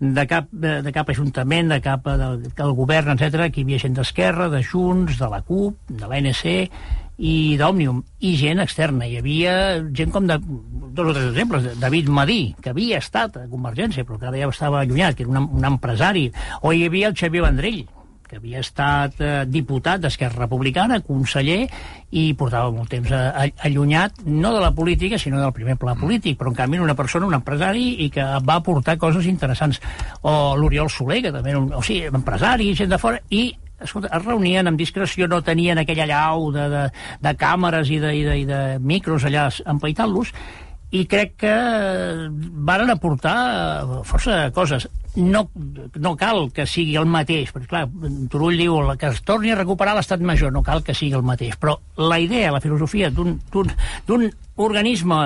de 0.00 0.24
cap, 0.26 0.46
de, 0.52 0.78
de 0.86 0.92
cap 0.96 1.10
ajuntament, 1.12 1.68
de 1.74 1.80
cap 1.84 2.06
del, 2.06 2.38
del 2.56 2.72
govern, 2.78 3.12
etc. 3.18 3.42
Aquí 3.50 3.60
hi 3.60 3.66
havia 3.68 3.82
gent 3.82 3.98
d'Esquerra, 3.98 4.48
de 4.48 4.62
Junts, 4.64 5.18
de 5.20 5.28
la 5.28 5.42
CUP, 5.44 5.76
de 5.90 6.08
l'ANC 6.08 6.46
i 7.20 7.34
d'Òmnium, 7.60 7.98
i 8.24 8.30
gent 8.40 8.62
externa. 8.64 9.04
Hi 9.04 9.18
havia 9.20 9.52
gent 9.92 10.08
com 10.14 10.24
de, 10.30 10.38
dos 10.40 11.10
o 11.10 11.12
tres 11.12 11.26
exemples, 11.34 11.66
David 11.82 12.08
Madí, 12.08 12.54
que 12.64 12.72
havia 12.72 12.96
estat 13.02 13.36
a 13.36 13.44
Convergència, 13.50 14.06
però 14.08 14.16
que 14.22 14.30
ara 14.30 14.40
ja 14.40 14.48
estava 14.48 14.80
allunyat, 14.80 15.18
que 15.18 15.26
era 15.26 15.34
un, 15.36 15.50
un 15.58 15.68
empresari, 15.68 16.30
o 16.62 16.72
hi 16.72 16.86
havia 16.88 17.10
el 17.12 17.18
Xavier 17.20 17.44
Vendrell, 17.44 17.82
que 18.30 18.38
havia 18.38 18.60
estat 18.62 19.18
eh, 19.18 19.30
diputat 19.50 20.02
d'Esquerra 20.04 20.44
Republicana, 20.44 21.00
conseller, 21.02 21.64
i 22.14 22.28
portava 22.38 22.70
molt 22.74 22.92
temps 22.94 23.10
a, 23.10 23.22
a, 23.34 23.46
allunyat, 23.66 24.22
no 24.26 24.52
de 24.54 24.60
la 24.62 24.70
política, 24.74 25.18
sinó 25.18 25.40
del 25.42 25.54
primer 25.56 25.74
pla 25.80 25.96
polític, 25.98 26.38
però 26.38 26.52
en 26.52 26.60
canvi 26.60 26.78
una 26.78 26.94
persona, 26.98 27.26
un 27.26 27.34
empresari, 27.40 27.88
i 28.06 28.10
que 28.14 28.26
va 28.46 28.60
aportar 28.60 28.96
coses 29.02 29.26
interessants. 29.30 29.82
O 30.22 30.54
l'Oriol 30.58 30.90
Soler, 30.90 31.24
que 31.26 31.34
també 31.34 31.54
era 31.54 31.62
un, 31.62 31.72
o 31.74 31.82
sigui, 31.82 32.06
empresari, 32.06 32.70
gent 32.78 32.94
de 32.94 33.00
fora, 33.02 33.18
i 33.34 33.48
escolta, 33.80 34.12
es 34.14 34.24
reunien 34.24 34.68
amb 34.68 34.78
discreció, 34.78 35.26
no 35.28 35.42
tenien 35.42 35.80
aquella 35.80 36.06
llau 36.06 36.50
de, 36.54 36.68
de, 36.70 36.86
de 37.24 37.36
càmeres 37.40 37.90
i 37.90 37.98
de, 37.98 38.14
i 38.14 38.24
de, 38.26 38.40
i 38.42 38.48
de 38.48 38.60
micros 38.78 39.26
allà 39.26 39.48
empaitant-los, 39.74 40.34
i 40.90 41.04
crec 41.06 41.36
que 41.38 41.54
varen 42.66 42.90
aportar 42.90 44.02
força 44.04 44.50
coses. 44.54 44.88
No, 45.14 45.44
no 45.98 46.14
cal 46.18 46.48
que 46.54 46.66
sigui 46.70 46.96
el 46.98 47.06
mateix, 47.10 47.50
perquè 47.54 47.70
clar, 47.70 47.84
Turull 48.30 48.58
diu 48.58 48.76
que 48.98 49.10
es 49.10 49.22
torni 49.26 49.50
a 49.50 49.58
recuperar 49.58 49.96
l'estat 49.98 50.22
major, 50.22 50.52
no 50.54 50.62
cal 50.66 50.84
que 50.86 50.94
sigui 50.94 51.18
el 51.18 51.26
mateix, 51.26 51.56
però 51.58 51.76
la 51.98 52.18
idea, 52.22 52.52
la 52.54 52.62
filosofia 52.62 53.10
d'un 53.10 54.28
organisme 54.60 55.22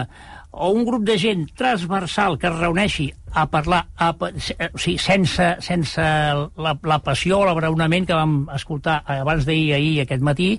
o 0.54 0.70
un 0.70 0.84
grup 0.86 1.02
de 1.04 1.18
gent 1.18 1.48
transversal 1.58 2.38
que 2.38 2.46
es 2.48 2.56
reuneixi 2.58 3.08
a 3.34 3.48
parlar, 3.50 3.80
a, 3.98 4.12
se- 4.38 4.54
o 4.70 4.78
sigui, 4.78 4.96
sense, 5.02 5.48
sense 5.60 6.00
la, 6.00 6.74
la 6.86 6.98
passió 7.02 7.40
o 7.40 7.46
l'abraonament 7.48 8.06
que 8.06 8.14
vam 8.14 8.44
escoltar 8.54 9.00
abans 9.10 9.42
d'ahir 9.48 9.72
ahir 9.74 9.94
aquest 10.04 10.22
matí, 10.22 10.52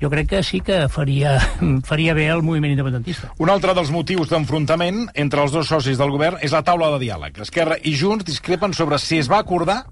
jo 0.00 0.08
crec 0.08 0.30
que 0.30 0.40
sí 0.42 0.62
que 0.64 0.86
faria, 0.88 1.34
faria 1.90 2.14
bé 2.16 2.30
el 2.32 2.40
moviment 2.42 2.72
independentista. 2.72 3.34
Un 3.38 3.52
altre 3.52 3.74
dels 3.76 3.92
motius 3.92 4.32
d'enfrontament 4.32 5.04
entre 5.14 5.44
els 5.44 5.52
dos 5.52 5.68
socis 5.68 6.00
del 6.00 6.10
govern 6.14 6.40
és 6.40 6.56
la 6.56 6.64
taula 6.64 6.88
de 6.96 7.02
diàleg. 7.04 7.42
Esquerra 7.44 7.76
i 7.84 7.92
Junts 7.92 8.24
discrepen 8.24 8.72
sobre 8.72 8.96
si 8.98 9.20
es 9.20 9.28
va 9.28 9.42
acordar 9.44 9.82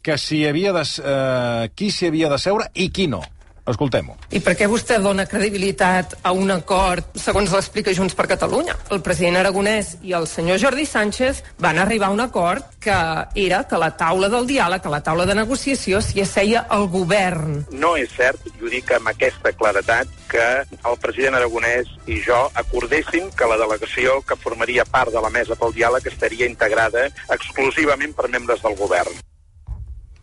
que 0.00 0.16
si 0.16 0.46
havia 0.46 0.72
de, 0.72 0.86
eh, 1.04 1.68
qui 1.76 1.90
s'hi 1.92 2.06
havia 2.08 2.30
de 2.32 2.38
seure 2.40 2.70
i 2.74 2.88
qui 2.88 3.08
no. 3.12 3.20
Escoltem-ho. 3.68 4.16
I 4.32 4.40
per 4.44 4.54
què 4.58 4.68
vostè 4.70 4.98
dona 5.02 5.26
credibilitat 5.28 6.16
a 6.22 6.32
un 6.32 6.50
acord, 6.54 7.12
segons 7.18 7.52
l'explica 7.52 7.92
Junts 7.96 8.16
per 8.16 8.28
Catalunya? 8.30 8.76
El 8.94 9.02
president 9.04 9.40
Aragonès 9.42 9.96
i 10.02 10.14
el 10.16 10.26
senyor 10.30 10.60
Jordi 10.62 10.86
Sánchez 10.88 11.42
van 11.60 11.78
arribar 11.78 12.08
a 12.08 12.16
un 12.16 12.24
acord 12.24 12.64
que 12.80 12.96
era 13.44 13.62
que 13.68 13.80
la 13.80 13.90
taula 13.96 14.30
del 14.32 14.48
diàleg, 14.48 14.82
que 14.82 14.92
la 14.92 15.02
taula 15.04 15.26
de 15.28 15.36
negociació, 15.36 16.00
s'hi 16.00 16.22
asseia 16.24 16.64
el 16.74 16.88
govern. 16.92 17.64
No 17.72 17.94
és 18.00 18.12
cert, 18.16 18.46
i 18.48 18.64
ho 18.64 18.72
dic 18.72 18.92
amb 18.96 19.12
aquesta 19.12 19.52
claretat, 19.52 20.08
que 20.28 20.44
el 20.68 20.98
president 21.00 21.38
Aragonès 21.38 21.88
i 22.06 22.20
jo 22.24 22.38
acordéssim 22.60 23.30
que 23.36 23.48
la 23.48 23.56
delegació 23.60 24.20
que 24.28 24.36
formaria 24.36 24.84
part 24.84 25.12
de 25.14 25.22
la 25.24 25.32
mesa 25.32 25.56
pel 25.58 25.74
diàleg 25.76 26.06
estaria 26.12 26.48
integrada 26.48 27.08
exclusivament 27.32 28.14
per 28.16 28.28
membres 28.32 28.62
del 28.64 28.76
govern. 28.76 29.16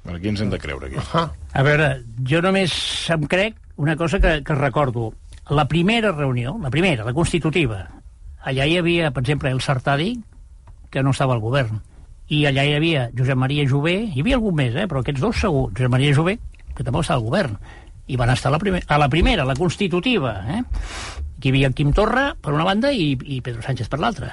Per 0.06 0.14
aquí 0.14 0.30
ens 0.30 0.42
hem 0.44 0.52
de 0.54 0.60
creure, 0.62 0.88
aquí. 0.88 1.02
A 1.54 1.66
veure, 1.66 1.90
jo 2.30 2.42
només 2.46 2.74
em 3.14 3.26
crec 3.30 3.58
una 3.82 3.96
cosa 3.98 4.20
que, 4.22 4.38
que 4.46 4.58
recordo. 4.58 5.12
La 5.50 5.68
primera 5.70 6.12
reunió, 6.12 6.56
la 6.62 6.72
primera, 6.74 7.06
la 7.06 7.14
constitutiva, 7.14 7.84
allà 8.46 8.66
hi 8.66 8.78
havia, 8.78 9.12
per 9.14 9.24
exemple, 9.26 9.52
el 9.52 9.62
Sartadi, 9.62 10.14
que 10.94 11.04
no 11.04 11.14
estava 11.14 11.34
al 11.36 11.42
govern, 11.44 11.82
i 12.30 12.46
allà 12.50 12.66
hi 12.66 12.74
havia 12.78 13.10
Josep 13.18 13.38
Maria 13.38 13.66
Jové, 13.70 13.98
hi 14.08 14.22
havia 14.22 14.38
algun 14.40 14.56
més, 14.58 14.78
eh, 14.78 14.86
però 14.90 15.02
aquests 15.02 15.22
dos 15.22 15.42
segur, 15.42 15.68
Josep 15.74 15.92
Maria 15.94 16.14
Jové, 16.18 16.38
que 16.74 16.84
també 16.84 17.02
estava 17.02 17.20
al 17.20 17.26
govern, 17.26 17.58
i 18.08 18.18
van 18.18 18.34
estar 18.34 18.52
a 18.52 18.56
la, 18.56 18.62
primer, 18.62 18.84
a 18.88 19.00
la 19.02 19.10
primera, 19.10 19.46
la 19.46 19.58
constitutiva, 19.58 20.38
eh? 20.54 20.62
Aquí 21.36 21.50
hi 21.50 21.54
havia 21.54 21.74
Quim 21.78 21.94
Torra, 21.94 22.30
per 22.42 22.54
una 22.54 22.66
banda, 22.66 22.94
i, 22.94 23.14
i 23.14 23.42
Pedro 23.46 23.66
Sánchez 23.66 23.90
per 23.90 24.00
l'altra. 24.02 24.32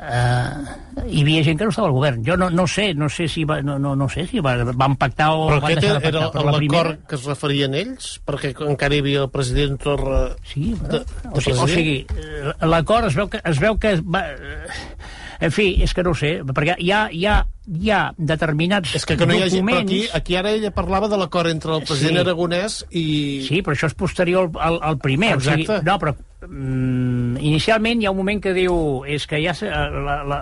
Eh, 0.00 1.04
hi 1.06 1.22
havia 1.22 1.44
gent 1.44 1.58
que 1.60 1.66
no 1.66 1.74
estava 1.74 1.88
al 1.90 1.94
govern. 1.94 2.24
Jo 2.26 2.36
no, 2.40 2.50
no 2.50 2.66
sé, 2.70 2.90
no 2.94 3.08
sé 3.12 3.28
si 3.28 3.44
va, 3.48 3.60
no, 3.62 3.78
no, 3.78 3.94
no 3.96 4.08
sé 4.08 4.26
si 4.30 4.40
va, 4.44 4.56
van 4.72 4.96
pactar 5.00 5.30
o 5.36 5.46
Però 5.50 5.60
van 5.60 5.76
deixar 5.76 5.98
de 5.98 6.08
era 6.08 6.24
pactar. 6.24 6.32
Però 6.34 6.46
la 6.50 6.56
primera... 6.56 6.82
l'acord 6.82 7.06
que 7.10 7.18
es 7.18 7.28
referien 7.28 7.76
ells? 7.78 8.10
Perquè 8.26 8.54
encara 8.68 8.96
hi 8.96 9.04
havia 9.04 9.24
el 9.26 9.32
president 9.34 9.80
Torra... 9.82 10.22
Sí, 10.48 10.72
de, 10.74 11.02
però, 11.04 11.30
de 11.30 11.32
o 11.36 11.44
sigui, 11.44 11.58
o 11.60 11.70
sigui 11.70 11.96
eh, 12.16 12.68
l'acord 12.72 13.10
es 13.10 13.18
veu 13.18 13.30
que 13.32 13.42
es 13.52 13.62
veu 13.62 13.78
que 13.80 13.96
va, 14.02 14.24
eh, 14.30 14.90
en 15.40 15.54
fi, 15.54 15.72
és 15.84 15.94
que 15.96 16.04
no 16.06 16.14
sé, 16.16 16.38
perquè 16.46 16.76
hi 16.78 16.90
ha, 16.92 17.06
hi 17.12 17.24
ha, 17.26 17.40
hi 17.70 17.90
ha 17.94 18.00
determinats 18.18 18.96
És 18.98 19.04
que, 19.06 19.14
que 19.16 19.26
no 19.28 19.34
hi 19.36 19.42
ha 19.44 19.48
gent, 19.52 19.62
però 19.66 19.78
documents... 19.82 19.92
aquí, 19.92 20.16
aquí 20.18 20.36
ara 20.40 20.50
ella 20.56 20.72
parlava 20.74 21.06
de 21.08 21.18
l'acord 21.20 21.50
entre 21.52 21.76
el 21.76 21.84
president 21.86 22.16
Sí. 22.18 22.24
Aragonès 22.24 22.80
i... 22.90 23.04
Sí, 23.46 23.60
però 23.62 23.76
això 23.76 23.86
és 23.90 23.94
posterior 23.94 24.50
al, 24.58 24.80
al 24.82 24.98
primer. 24.98 25.36
O 25.36 25.40
sigui, 25.44 25.62
Exacte. 25.68 25.86
no, 25.86 25.94
però 26.02 26.14
mm, 26.48 27.36
inicialment 27.46 28.02
hi 28.02 28.08
ha 28.08 28.12
un 28.14 28.18
moment 28.18 28.40
que 28.42 28.52
diu 28.56 28.74
és 29.06 29.26
que 29.30 29.38
ja 29.44 29.54
se- 29.54 29.70
la, 29.70 30.16
la, 30.26 30.40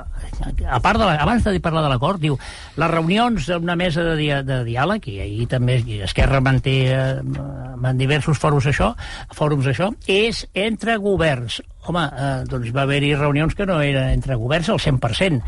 a 0.70 0.80
part 0.84 0.98
de 1.00 1.04
la, 1.04 1.16
abans 1.20 1.44
de 1.44 1.54
parlar 1.60 1.82
de 1.84 1.90
l'acord 1.92 2.22
diu 2.22 2.38
les 2.80 2.90
reunions 2.90 3.48
d'una 3.52 3.76
mesa 3.76 4.04
de, 4.06 4.14
dia, 4.18 4.40
de 4.46 4.62
diàleg 4.66 5.08
i 5.12 5.18
ahir 5.26 5.48
també 5.52 5.78
Esquerra 6.06 6.40
manté 6.44 6.76
eh, 6.94 7.18
en 7.20 7.98
diversos 8.00 8.40
fòrums 8.40 8.66
això 8.72 8.92
fòrums 9.36 9.68
això 9.70 9.90
és 10.08 10.46
entre 10.54 10.96
governs 11.02 11.60
home, 11.88 12.04
eh, 12.08 12.30
doncs 12.48 12.72
va 12.74 12.82
haver-hi 12.88 13.14
reunions 13.16 13.54
que 13.56 13.66
no 13.68 13.80
eren 13.84 14.10
entre 14.16 14.36
governs 14.40 14.68
al 14.72 14.80
100% 14.82 15.42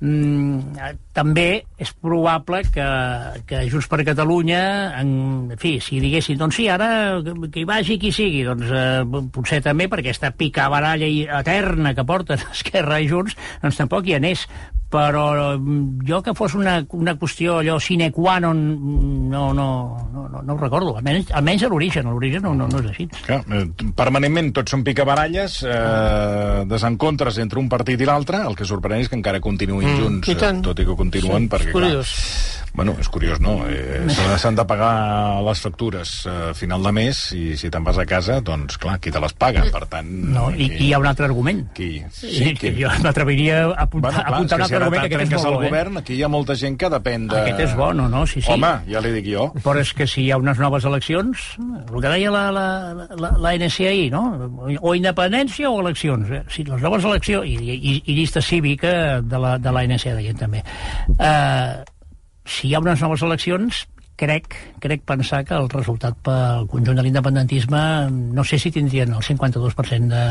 Mm, 0.00 0.78
també 1.12 1.66
és 1.76 1.90
probable 2.00 2.62
que, 2.72 2.86
que 3.44 3.58
Junts 3.68 3.88
per 3.90 4.00
Catalunya, 4.08 4.62
en, 4.96 5.10
fi, 5.60 5.74
si 5.84 6.00
diguessin, 6.00 6.38
doncs 6.40 6.56
sí, 6.56 6.70
ara 6.72 7.20
que, 7.20 7.34
hi 7.60 7.66
vagi 7.68 7.98
qui 8.00 8.12
sigui, 8.16 8.40
doncs 8.48 8.72
eh, 8.72 9.04
potser 9.34 9.60
també 9.66 9.90
perquè 9.92 10.08
aquesta 10.08 10.32
picabaralla 10.32 11.10
eterna 11.42 11.92
que 11.96 12.06
porten 12.08 12.40
Esquerra 12.54 13.02
i 13.04 13.10
Junts, 13.12 13.36
doncs 13.60 13.80
tampoc 13.82 14.08
hi 14.08 14.16
anés. 14.16 14.46
Però 14.90 15.54
mm, 15.56 16.00
jo 16.08 16.18
que 16.26 16.32
fos 16.34 16.56
una, 16.58 16.80
una 16.98 17.12
qüestió 17.14 17.60
allò 17.60 17.76
sine 17.78 18.08
qua 18.10 18.40
non, 18.42 18.58
mm, 18.58 19.28
no, 19.30 19.52
no, 19.54 19.66
no, 20.12 20.24
no, 20.28 20.40
no 20.42 20.54
ho 20.54 20.58
recordo, 20.58 20.96
almenys, 20.98 21.30
almenys 21.30 21.62
a 21.62 21.68
l'origen, 21.70 22.08
a 22.08 22.10
l'origen 22.10 22.42
no, 22.42 22.54
no, 22.58 22.66
no 22.66 22.80
és 22.82 22.88
així. 22.90 23.06
Clar, 23.22 23.38
eh, 23.54 23.68
permanentment 23.94 24.50
tots 24.56 24.74
són 24.74 24.82
picabaralles, 24.82 25.60
eh, 25.62 26.64
desencontres 26.66 27.38
entre 27.38 27.60
un 27.62 27.68
partit 27.70 28.00
i 28.02 28.08
l'altre, 28.08 28.42
el 28.46 28.56
que 28.58 28.66
sorprèn 28.66 29.00
és 29.04 29.08
que 29.08 29.18
encara 29.20 29.38
continuïn 29.40 29.88
Mm, 29.94 30.00
junts, 30.02 30.28
i 30.28 30.34
tant. 30.34 30.58
eh, 30.58 30.62
tot 30.72 30.78
i 30.82 30.84
que 30.86 30.96
continuen, 30.98 31.46
Sí, 31.46 31.48
perquè, 31.54 31.70
és 31.70 31.72
curiós. 31.72 32.10
clar, 32.10 32.59
bueno, 32.74 32.94
és 33.00 33.08
curiós, 33.12 33.40
no? 33.42 33.58
Eh, 33.68 34.04
s'ha- 34.14 34.38
S'han 34.40 34.56
de 34.56 34.64
pagar 34.64 35.42
les 35.44 35.60
factures 35.60 36.12
eh, 36.26 36.34
a 36.50 36.54
final 36.54 36.82
de 36.86 36.92
mes 36.96 37.18
i 37.36 37.56
si 37.60 37.70
te'n 37.70 37.84
vas 37.84 37.98
a 38.00 38.06
casa, 38.08 38.38
doncs, 38.40 38.78
clar, 38.80 38.98
qui 39.02 39.10
te 39.12 39.20
les 39.20 39.32
paga? 39.34 39.64
Per 39.72 39.84
tant... 39.90 40.08
No, 40.34 40.48
i, 40.54 40.68
i 40.70 40.86
hi 40.88 40.92
ha 40.94 41.00
un 41.02 41.06
altre 41.10 41.26
argument. 41.28 41.64
Qui? 41.76 41.90
Sí, 42.14 42.54
que 42.58 42.72
jo 42.76 42.88
m'atreviria 43.04 43.64
a 43.68 43.84
apuntar, 43.86 44.10
Bueno, 44.10 44.20
a 44.20 44.24
clar, 44.24 44.38
apuntar 44.38 44.58
un 44.60 44.64
si 44.64 44.64
altre 44.64 44.76
ara 44.80 44.86
argument, 44.88 45.08
que 45.10 45.18
aquest 45.20 45.32
és 45.36 45.44
molt 45.44 45.56
bo, 45.56 45.62
eh? 45.62 45.68
govern, 45.70 46.00
aquí 46.00 46.14
hi 46.18 46.22
ha 46.24 46.30
molta 46.32 46.56
gent 46.58 46.78
que 46.80 46.90
depèn 46.94 47.26
de... 47.30 47.40
Aquest 47.42 47.60
és 47.66 47.76
bo, 47.78 47.90
no, 47.96 48.08
no, 48.12 48.24
sí, 48.26 48.40
sí. 48.40 48.50
Home, 48.54 48.72
ja 48.90 49.02
li 49.04 49.12
dic 49.18 49.28
jo. 49.34 49.48
Però 49.64 49.76
és 49.82 49.92
que 49.96 50.06
si 50.10 50.24
hi 50.24 50.30
ha 50.32 50.38
unes 50.40 50.58
noves 50.62 50.86
eleccions, 50.88 51.44
el 51.60 52.00
que 52.00 52.08
deia 52.08 52.32
la, 52.34 52.46
la, 52.54 52.66
la, 53.20 53.32
la 53.44 53.54
NCI, 53.60 54.08
no? 54.14 54.24
O 54.80 54.94
independència 54.96 55.70
o 55.70 55.80
eleccions. 55.82 56.30
Eh? 56.30 56.42
Si 56.54 56.64
les 56.68 56.82
noves 56.82 57.04
eleccions, 57.04 57.46
i, 57.46 57.56
i, 57.76 57.94
i 58.06 58.16
llista 58.18 58.40
cívica 58.42 59.20
de 59.20 59.38
la, 59.42 59.56
de 59.58 59.72
la 59.74 59.84
NCI, 59.86 60.16
deien 60.20 60.38
també. 60.40 60.62
Eh, 61.18 61.98
si 62.50 62.68
hi 62.68 62.74
ha 62.74 62.80
unes 62.82 63.00
noves 63.04 63.22
eleccions, 63.22 63.84
crec, 64.20 64.56
crec 64.82 65.04
pensar 65.08 65.44
que 65.48 65.54
el 65.56 65.68
resultat 65.72 66.18
pel 66.26 66.66
conjunt 66.68 66.98
de 66.98 67.04
l'independentisme 67.06 67.80
no 68.10 68.44
sé 68.44 68.58
si 68.60 68.72
tindrien 68.74 69.14
el 69.16 69.22
52% 69.24 70.10
de, 70.10 70.24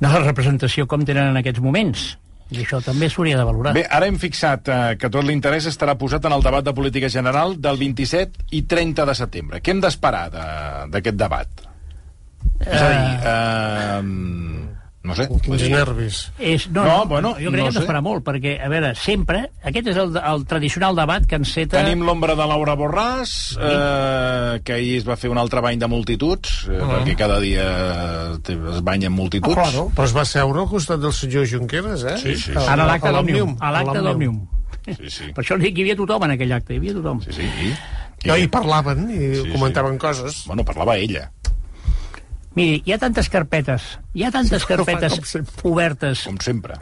de 0.00 0.08
la 0.14 0.22
representació 0.24 0.86
com 0.88 1.04
tenen 1.04 1.32
en 1.34 1.40
aquests 1.42 1.60
moments. 1.64 2.12
I 2.52 2.60
això 2.66 2.82
també 2.84 3.08
s'hauria 3.08 3.38
de 3.40 3.44
valorar. 3.48 3.70
Bé, 3.72 3.82
ara 3.88 4.06
hem 4.10 4.18
fixat 4.20 4.66
eh, 4.68 4.78
que 5.00 5.08
tot 5.12 5.24
l'interès 5.24 5.64
estarà 5.70 5.94
posat 5.96 6.26
en 6.28 6.34
el 6.36 6.42
debat 6.44 6.64
de 6.66 6.74
política 6.76 7.08
general 7.08 7.54
del 7.64 7.78
27 7.80 8.44
i 8.58 8.62
30 8.68 9.06
de 9.08 9.14
setembre. 9.16 9.60
Què 9.64 9.72
hem 9.72 9.80
d'esperar 9.80 10.26
de- 10.34 10.90
d'aquest 10.92 11.16
debat? 11.16 11.48
És 12.62 12.82
a 12.82 12.88
dir, 12.92 13.14
eh, 13.32 14.02
no 15.04 15.14
sé. 15.18 15.26
Quins 15.42 15.62
nervis. 15.68 16.18
És, 16.38 16.68
no, 16.70 16.84
No, 16.84 16.98
no, 16.98 17.06
bueno, 17.10 17.30
jo 17.34 17.50
crec 17.50 17.50
no 17.50 17.56
que 17.56 17.62
hem 17.66 17.72
sé. 17.72 17.78
d'esperar 17.80 18.02
molt, 18.06 18.22
perquè, 18.24 18.52
a 18.62 18.68
veure, 18.70 18.92
sempre, 18.94 19.40
aquest 19.66 19.88
és 19.90 19.96
el, 19.98 20.16
el 20.16 20.44
tradicional 20.46 20.94
debat 20.94 21.26
que 21.26 21.36
enceta... 21.40 21.80
Tenim 21.82 22.04
l'ombra 22.06 22.36
de 22.38 22.46
Laura 22.46 22.76
Borràs, 22.78 23.32
eh, 23.58 24.60
que 24.62 24.76
ahir 24.78 24.96
es 25.00 25.08
va 25.08 25.16
fer 25.18 25.30
un 25.32 25.38
altre 25.42 25.60
bany 25.64 25.80
de 25.82 25.88
multituds, 25.90 26.68
eh, 26.70 26.78
perquè 26.78 27.16
cada 27.18 27.40
dia 27.42 27.66
té- 28.46 28.58
es 28.76 28.82
banyen 28.86 29.12
multituds. 29.12 29.56
Ah, 29.58 29.66
claro. 29.70 29.88
Però 29.96 30.04
es 30.06 30.14
va 30.16 30.24
seure 30.24 30.62
al 30.62 30.68
costat 30.70 31.00
del 31.02 31.12
senyor 31.12 31.48
Junqueras, 31.50 32.04
eh? 32.04 32.16
Sí, 32.22 32.36
sí, 32.36 32.52
sí. 32.52 32.58
Ara 32.62 32.84
a 32.84 32.90
l'acte 32.92 33.08
A 33.10 33.16
d'Òmnium. 33.18 33.56
A 33.60 33.72
l'acte 33.74 33.98
d'Òmnium. 34.06 34.38
Sí, 34.86 35.10
sí. 35.10 35.28
Per 35.34 35.42
això 35.44 35.58
dic 35.58 35.74
que 35.76 35.82
hi 35.82 35.88
havia 35.88 35.96
tothom 35.98 36.24
en 36.26 36.32
aquell 36.36 36.52
acte, 36.56 36.74
hi 36.74 36.80
havia 36.80 36.94
tothom. 36.96 37.20
Sí, 37.26 37.32
sí. 37.42 37.48
I, 37.68 37.74
No, 38.30 38.36
i 38.38 38.46
parlaven 38.46 39.08
i 39.10 39.20
Sí, 39.34 39.48
comentaven 39.50 39.96
coses. 39.98 40.44
Bueno, 40.46 40.62
parlava 40.64 40.94
ella, 40.96 41.24
Miri, 42.54 42.82
hi 42.84 42.92
ha 42.92 42.98
tantes 43.00 43.28
carpetes, 43.32 43.98
hi 44.12 44.24
ha 44.26 44.30
tantes 44.34 44.62
Sí, 44.62 44.68
carpetes 44.68 45.14
com 45.16 45.24
sempre. 45.24 45.70
obertes, 45.70 46.24
com 46.28 46.36
sempre. 46.44 46.76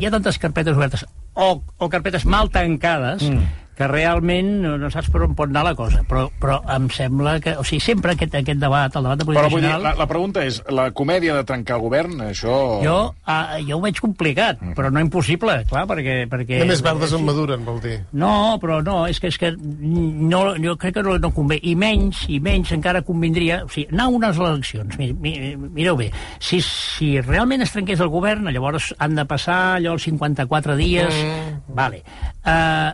hi 0.00 0.06
ha 0.06 0.10
tantes 0.10 0.38
carpetes 0.42 0.74
obertes, 0.76 1.04
o, 1.34 1.62
o 1.78 1.88
carpetes 1.88 2.24
mal 2.26 2.50
tancades, 2.50 3.22
mm. 3.28 3.44
Que 3.76 3.88
realment 3.88 4.48
no, 4.62 4.74
no 4.80 4.90
saps 4.92 5.08
per 5.12 5.22
on 5.24 5.36
pot 5.36 5.50
anar 5.50 5.64
la 5.64 5.74
cosa. 5.78 6.02
Però, 6.08 6.26
però 6.40 6.58
em 6.74 6.88
sembla 6.92 7.38
que... 7.42 7.54
O 7.60 7.64
sigui, 7.64 7.80
sempre 7.84 8.12
aquest, 8.14 8.34
aquest 8.42 8.60
debat, 8.60 8.92
el 8.98 9.06
debat 9.08 9.20
de 9.20 9.24
Però 9.24 9.32
política 9.32 9.52
vull 9.54 9.64
dir, 9.64 9.70
general... 9.70 9.86
la, 9.86 9.94
la 10.02 10.08
pregunta 10.10 10.44
és, 10.44 10.60
la 10.72 10.88
comèdia 10.96 11.36
de 11.38 11.44
trencar 11.48 11.78
el 11.78 11.84
govern, 11.86 12.18
això... 12.28 12.58
Jo, 12.84 12.98
ah, 13.24 13.56
jo 13.64 13.78
ho 13.78 13.82
veig 13.84 14.00
complicat, 14.04 14.60
però 14.76 14.92
no 14.92 15.02
impossible, 15.04 15.56
clar, 15.70 15.86
perquè... 15.90 16.18
perquè 16.30 16.60
Només 16.62 16.84
verdes 16.84 17.16
en 17.16 17.24
maduren, 17.26 17.64
vol 17.66 17.80
dir. 17.84 17.98
No, 18.12 18.34
però 18.62 18.82
no, 18.84 18.98
és 19.10 19.20
que, 19.22 19.32
és 19.32 19.40
que 19.40 19.54
no, 19.56 20.44
jo 20.60 20.76
crec 20.80 20.98
que 20.98 21.06
no, 21.06 21.16
no 21.22 21.32
convé. 21.34 21.58
I 21.64 21.76
menys, 21.78 22.26
i 22.28 22.40
menys 22.44 22.74
encara 22.76 23.04
convindria... 23.06 23.62
O 23.66 23.72
sigui, 23.72 23.88
anar 23.92 24.10
a 24.10 24.16
unes 24.20 24.40
eleccions, 24.42 24.98
mi, 25.00 25.12
mi, 25.16 25.36
mireu 25.72 25.96
bé, 25.98 26.10
si, 26.42 26.60
si 26.66 27.14
realment 27.24 27.64
es 27.64 27.72
trenqués 27.72 28.04
el 28.04 28.12
govern, 28.12 28.52
llavors 28.52 28.92
han 29.00 29.16
de 29.16 29.24
passar 29.28 29.62
allò 29.78 29.96
els 29.96 30.10
54 30.10 30.76
dies... 30.76 31.22
Mm. 31.22 31.60
Vale. 31.72 32.02
Uh, 32.42 32.92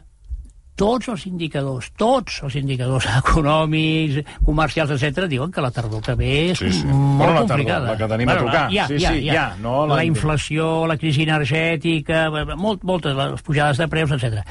tots 0.79 1.09
els 1.11 1.25
indicadors, 1.27 1.89
tots 1.99 2.37
els 2.47 2.55
indicadors 2.61 3.07
econòmics, 3.19 4.21
comercials, 4.47 4.93
etc 4.95 5.27
diuen 5.31 5.51
que 5.53 5.61
la 5.65 5.73
tardor 5.75 6.01
que 6.07 6.15
ve 6.15 6.33
és 6.53 6.59
Sí, 6.63 6.71
sí. 6.73 6.85
molt 6.87 7.19
Bueno, 7.19 7.33
la 7.35 7.41
tardor, 7.41 7.49
complicada. 7.49 7.91
la 7.91 7.97
que 7.99 8.09
tenim 8.15 8.29
a 8.31 8.37
tocar. 8.39 8.65
Ja, 8.73 8.87
Sí, 8.87 8.99
ja, 9.03 9.13
sí, 9.13 9.25
ja. 9.27 9.33
ja, 9.35 9.47
no 9.61 9.87
la 9.87 9.97
l'any- 9.99 10.13
inflació, 10.15 10.87
la 10.87 10.97
crisi 10.97 11.25
energètica, 11.27 12.29
molt, 12.57 12.85
moltes 12.87 13.17
les 13.19 13.43
pujades 13.43 13.77
de 13.83 13.89
preus, 13.89 14.13
etc. 14.15 14.45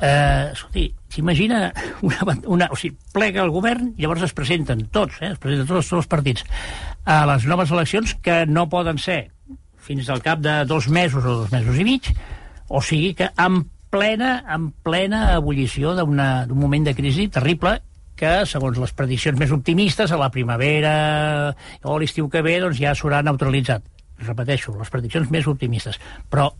Eh, 0.00 0.48
escolti, 0.54 0.86
s'imagina 1.12 1.72
una, 2.00 2.36
una, 2.48 2.68
o 2.72 2.76
sigui, 2.78 2.96
plega 3.12 3.42
el 3.42 3.50
govern 3.52 3.90
i 3.98 4.06
llavors 4.06 4.22
es 4.24 4.32
presenten 4.32 4.86
tots, 4.88 5.18
eh, 5.20 5.34
es 5.34 5.38
presenten 5.42 5.66
tots, 5.68 5.90
tots 5.90 5.98
els 5.98 6.08
partits 6.08 6.46
a 7.04 7.26
les 7.28 7.44
noves 7.50 7.70
eleccions 7.74 8.14
que 8.24 8.46
no 8.48 8.64
poden 8.72 8.96
ser 8.96 9.26
fins 9.76 10.08
al 10.08 10.22
cap 10.24 10.40
de 10.40 10.54
dos 10.64 10.88
mesos 10.88 11.20
o 11.26 11.34
dos 11.42 11.52
mesos 11.52 11.76
i 11.76 11.84
mig, 11.84 12.08
o 12.68 12.80
sigui 12.80 13.12
que 13.18 13.28
en 13.36 13.64
plena, 13.90 14.44
en 14.54 14.70
plena 14.86 15.34
ebullició 15.36 15.94
d'un 15.98 16.16
moment 16.56 16.84
de 16.86 16.94
crisi 16.94 17.28
terrible 17.28 17.80
que, 18.20 18.44
segons 18.46 18.76
les 18.78 18.92
prediccions 18.92 19.38
més 19.40 19.50
optimistes, 19.54 20.12
a 20.12 20.18
la 20.20 20.28
primavera 20.30 21.54
o 21.82 21.96
l'estiu 21.98 22.28
que 22.28 22.42
ve, 22.44 22.58
doncs 22.60 22.78
ja 22.80 22.92
s'haurà 22.94 23.22
neutralitzat. 23.24 23.82
Repeteixo, 24.20 24.74
les 24.78 24.90
prediccions 24.92 25.30
més 25.32 25.46
optimistes. 25.48 25.96
Però 26.28 26.50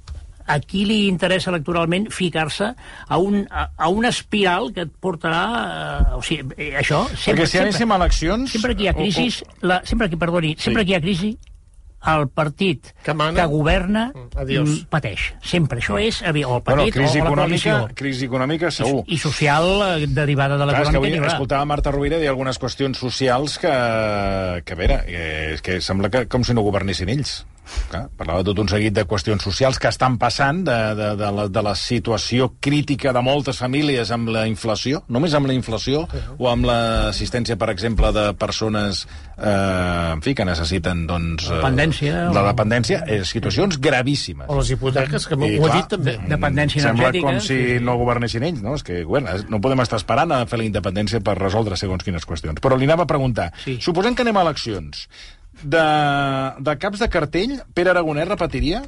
a 0.51 0.57
qui 0.65 0.87
li 0.89 1.03
interessa 1.07 1.51
electoralment 1.53 2.09
ficar-se 2.11 2.71
a, 2.73 3.19
un, 3.21 3.43
a, 3.53 3.69
a 3.77 3.91
una 3.93 4.09
espiral 4.09 4.73
que 4.75 4.87
et 4.89 4.95
portarà... 4.99 5.43
Eh, 6.09 6.17
o 6.17 6.23
sigui, 6.25 6.49
eh, 6.57 6.73
això... 6.81 7.05
Sempre, 7.13 7.45
Perquè 7.45 7.51
si 7.53 7.61
anéssim 7.61 7.93
a 7.93 7.99
eleccions... 8.01 8.51
sempre 8.57 8.75
que 8.75 8.89
hi 8.89 8.89
ha 8.89 8.95
o- 8.97 8.99
o- 8.99 9.03
crisi, 9.05 9.29
la, 9.63 9.83
sempre 9.85 10.09
que, 10.11 10.17
perdoni, 10.19 10.57
sempre 10.59 10.83
Sí. 10.83 10.87
que 10.89 10.93
hi 10.95 10.97
ha 10.99 11.05
crisi, 11.05 11.31
el 12.07 12.29
partit 12.29 12.87
Que 13.05 13.13
mana. 13.13 13.39
que 13.41 13.47
governa 13.47 14.13
adiós. 14.37 14.69
mm, 14.69 14.85
pateix. 14.89 15.35
Sempre. 15.43 15.81
Això 15.81 15.99
és... 16.01 16.23
evi- 16.23 16.45
O 16.45 16.57
el 16.57 16.63
Bueno, 16.63 16.83
partit 16.83 16.95
crisi 16.95 17.21
o 17.21 17.25
la 17.25 17.31
econòmica, 17.31 17.73
coalició. 17.75 17.95
crisi 17.95 18.25
econòmica 18.25 18.71
segur. 18.71 19.05
I 19.07 19.19
social 19.19 19.65
eh, 20.01 20.07
derivada 20.09 20.57
de 20.57 20.65
Clar, 20.65 20.83
és 20.83 20.89
que 20.89 20.97
avui 20.97 21.13
escoltava 21.27 21.65
Marta 21.65 21.91
Rovira 21.93 22.19
dir 22.19 22.29
algunes 22.29 22.59
qüestions 22.59 22.97
socials 22.99 23.59
que, 23.59 23.69
que 24.65 24.73
a 24.73 24.77
veure, 24.77 25.01
eh, 25.07 25.55
és 25.55 25.63
que 25.63 25.81
sembla 25.81 26.09
que 26.11 26.27
com 26.27 26.43
si 26.45 26.55
no 26.55 26.63
governessin 26.63 27.09
ells. 27.13 27.45
Clar, 27.91 28.05
parlava 28.17 28.45
tot 28.47 28.59
un 28.63 28.69
seguit 28.71 28.95
de 28.95 29.05
qüestions 29.09 29.43
socials 29.43 29.79
que 29.83 29.89
estan 29.91 30.17
passant 30.19 30.63
de, 30.67 30.77
de, 30.99 31.09
de, 31.19 31.31
la, 31.35 31.49
de 31.49 31.63
la 31.63 31.75
situació 31.75 32.53
crítica 32.63 33.13
de 33.13 33.23
moltes 33.23 33.59
famílies 33.59 34.11
amb 34.15 34.29
la 34.35 34.47
inflació, 34.51 35.03
només 35.09 35.35
amb 35.35 35.47
la 35.51 35.55
inflació, 35.57 36.05
o 36.39 36.49
amb 36.51 36.67
l'assistència, 36.69 37.57
per 37.59 37.71
exemple, 37.71 38.13
de 38.15 38.29
persones 38.39 39.07
eh, 39.41 40.13
en 40.15 40.23
fi, 40.23 40.35
que 40.35 40.45
necessiten 40.47 41.07
doncs, 41.09 41.49
eh, 41.51 41.57
Dependència, 41.61 42.27
la 42.35 42.43
o- 42.45 42.47
dependència, 42.51 43.03
eh, 43.07 43.23
situacions 43.25 43.79
gravíssimes. 43.81 44.47
O 44.51 44.59
les 44.61 44.71
hipoteques, 44.75 45.27
que 45.27 45.37
m'ho 45.41 45.47
I, 45.51 45.59
ho 45.59 45.67
ha 45.71 45.75
dit 45.77 45.89
també. 45.97 46.17
de- 46.19 46.29
dependència 46.35 46.83
Sembla 46.85 47.13
com 47.21 47.41
si 47.41 47.57
sí. 47.57 47.81
no 47.83 47.97
governessin 48.01 48.43
ells, 48.45 48.63
no? 48.63 48.75
És 48.79 48.83
que, 48.87 49.03
bueno, 49.05 49.31
no 49.49 49.61
podem 49.61 49.81
estar 49.87 49.99
esperant 49.99 50.33
a 50.37 50.45
fer 50.47 50.59
la 50.63 50.69
independència 50.69 51.21
per 51.25 51.39
resoldre 51.39 51.77
segons 51.81 52.05
quines 52.05 52.27
qüestions. 52.27 52.61
Però 52.61 52.77
li 52.79 52.85
anava 52.89 53.05
a 53.05 53.11
preguntar, 53.11 53.53
Sí. 53.65 53.79
suposem 53.81 54.15
que 54.15 54.23
anem 54.23 54.37
a 54.37 54.43
eleccions, 54.43 55.09
de, 55.63 55.85
de 56.61 56.77
caps 56.79 56.99
de 57.01 57.09
cartell, 57.09 57.59
Pere 57.75 57.91
Aragonès 57.91 58.29
repetiria? 58.29 58.83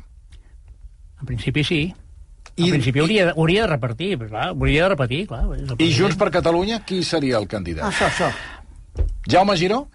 En 1.20 1.26
principi 1.26 1.64
sí. 1.64 1.82
I- 2.56 2.64
en 2.66 2.70
principi 2.76 3.00
hauria, 3.00 3.26
de- 3.26 3.34
hauria 3.36 3.62
de 3.62 3.68
repartir, 3.68 4.18
però 4.18 4.28
clar, 4.28 4.48
hauria 4.50 4.82
de 4.82 4.88
repetir, 4.90 5.26
clar. 5.28 5.44
I 5.44 5.48
president. 5.74 5.92
Junts 5.98 6.16
per 6.20 6.30
Catalunya, 6.30 6.80
qui 6.84 7.02
seria 7.02 7.38
el 7.38 7.46
candidat? 7.48 7.86
Això, 7.88 8.06
això. 8.10 8.30
Jaume 9.30 9.56
Giró? 9.56 9.88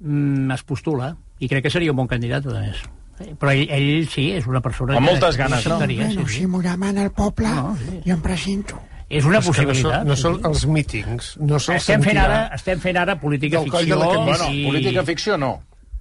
Mm, 0.00 0.50
es 0.52 0.62
postula, 0.66 1.16
i 1.38 1.48
crec 1.48 1.62
que 1.64 1.70
seria 1.70 1.92
un 1.92 1.96
bon 1.96 2.08
candidat, 2.10 2.46
a 2.50 2.60
més. 2.60 2.82
Eh, 3.20 3.30
Però 3.40 3.52
ell, 3.52 3.68
ell 3.72 4.08
sí, 4.12 4.26
és 4.36 4.44
una 4.46 4.60
persona 4.60 4.96
Amb 4.96 5.06
que... 5.06 5.12
moltes 5.12 5.36
que 5.36 5.42
ganes, 5.42 5.64
no? 5.66 5.76
acceptaria, 5.76 6.06
Bueno, 6.06 6.26
sí, 6.26 6.34
si 6.34 6.40
sí. 6.40 6.46
m'ho 6.46 6.60
demana 6.60 7.04
el 7.06 7.12
poble, 7.16 7.48
No, 7.48 7.76
sí. 7.80 8.00
jo 8.04 8.12
em 8.12 8.20
presento. 8.20 8.80
És 9.08 9.24
una 9.24 9.38
És 9.38 9.46
no 9.46 9.52
possibilitat. 9.52 10.00
són, 10.00 10.08
no 10.08 10.16
són 10.18 10.36
sí. 10.40 10.42
els 10.48 10.64
mítings, 10.66 11.28
no 11.38 11.60
se'ls 11.62 11.84
Estem 11.84 12.02
fent, 12.02 12.18
ara, 12.18 12.40
estem 12.56 12.80
fent 12.82 12.96
ara 12.98 13.14
política 13.20 13.60
Del 13.60 13.70
coll 13.70 13.86
de 13.86 13.98
la 14.00 14.08
ficció. 14.10 14.24
Bueno, 14.26 14.48
i... 14.50 14.64
política 14.66 15.04
ficció 15.06 15.36
no. 15.38 15.52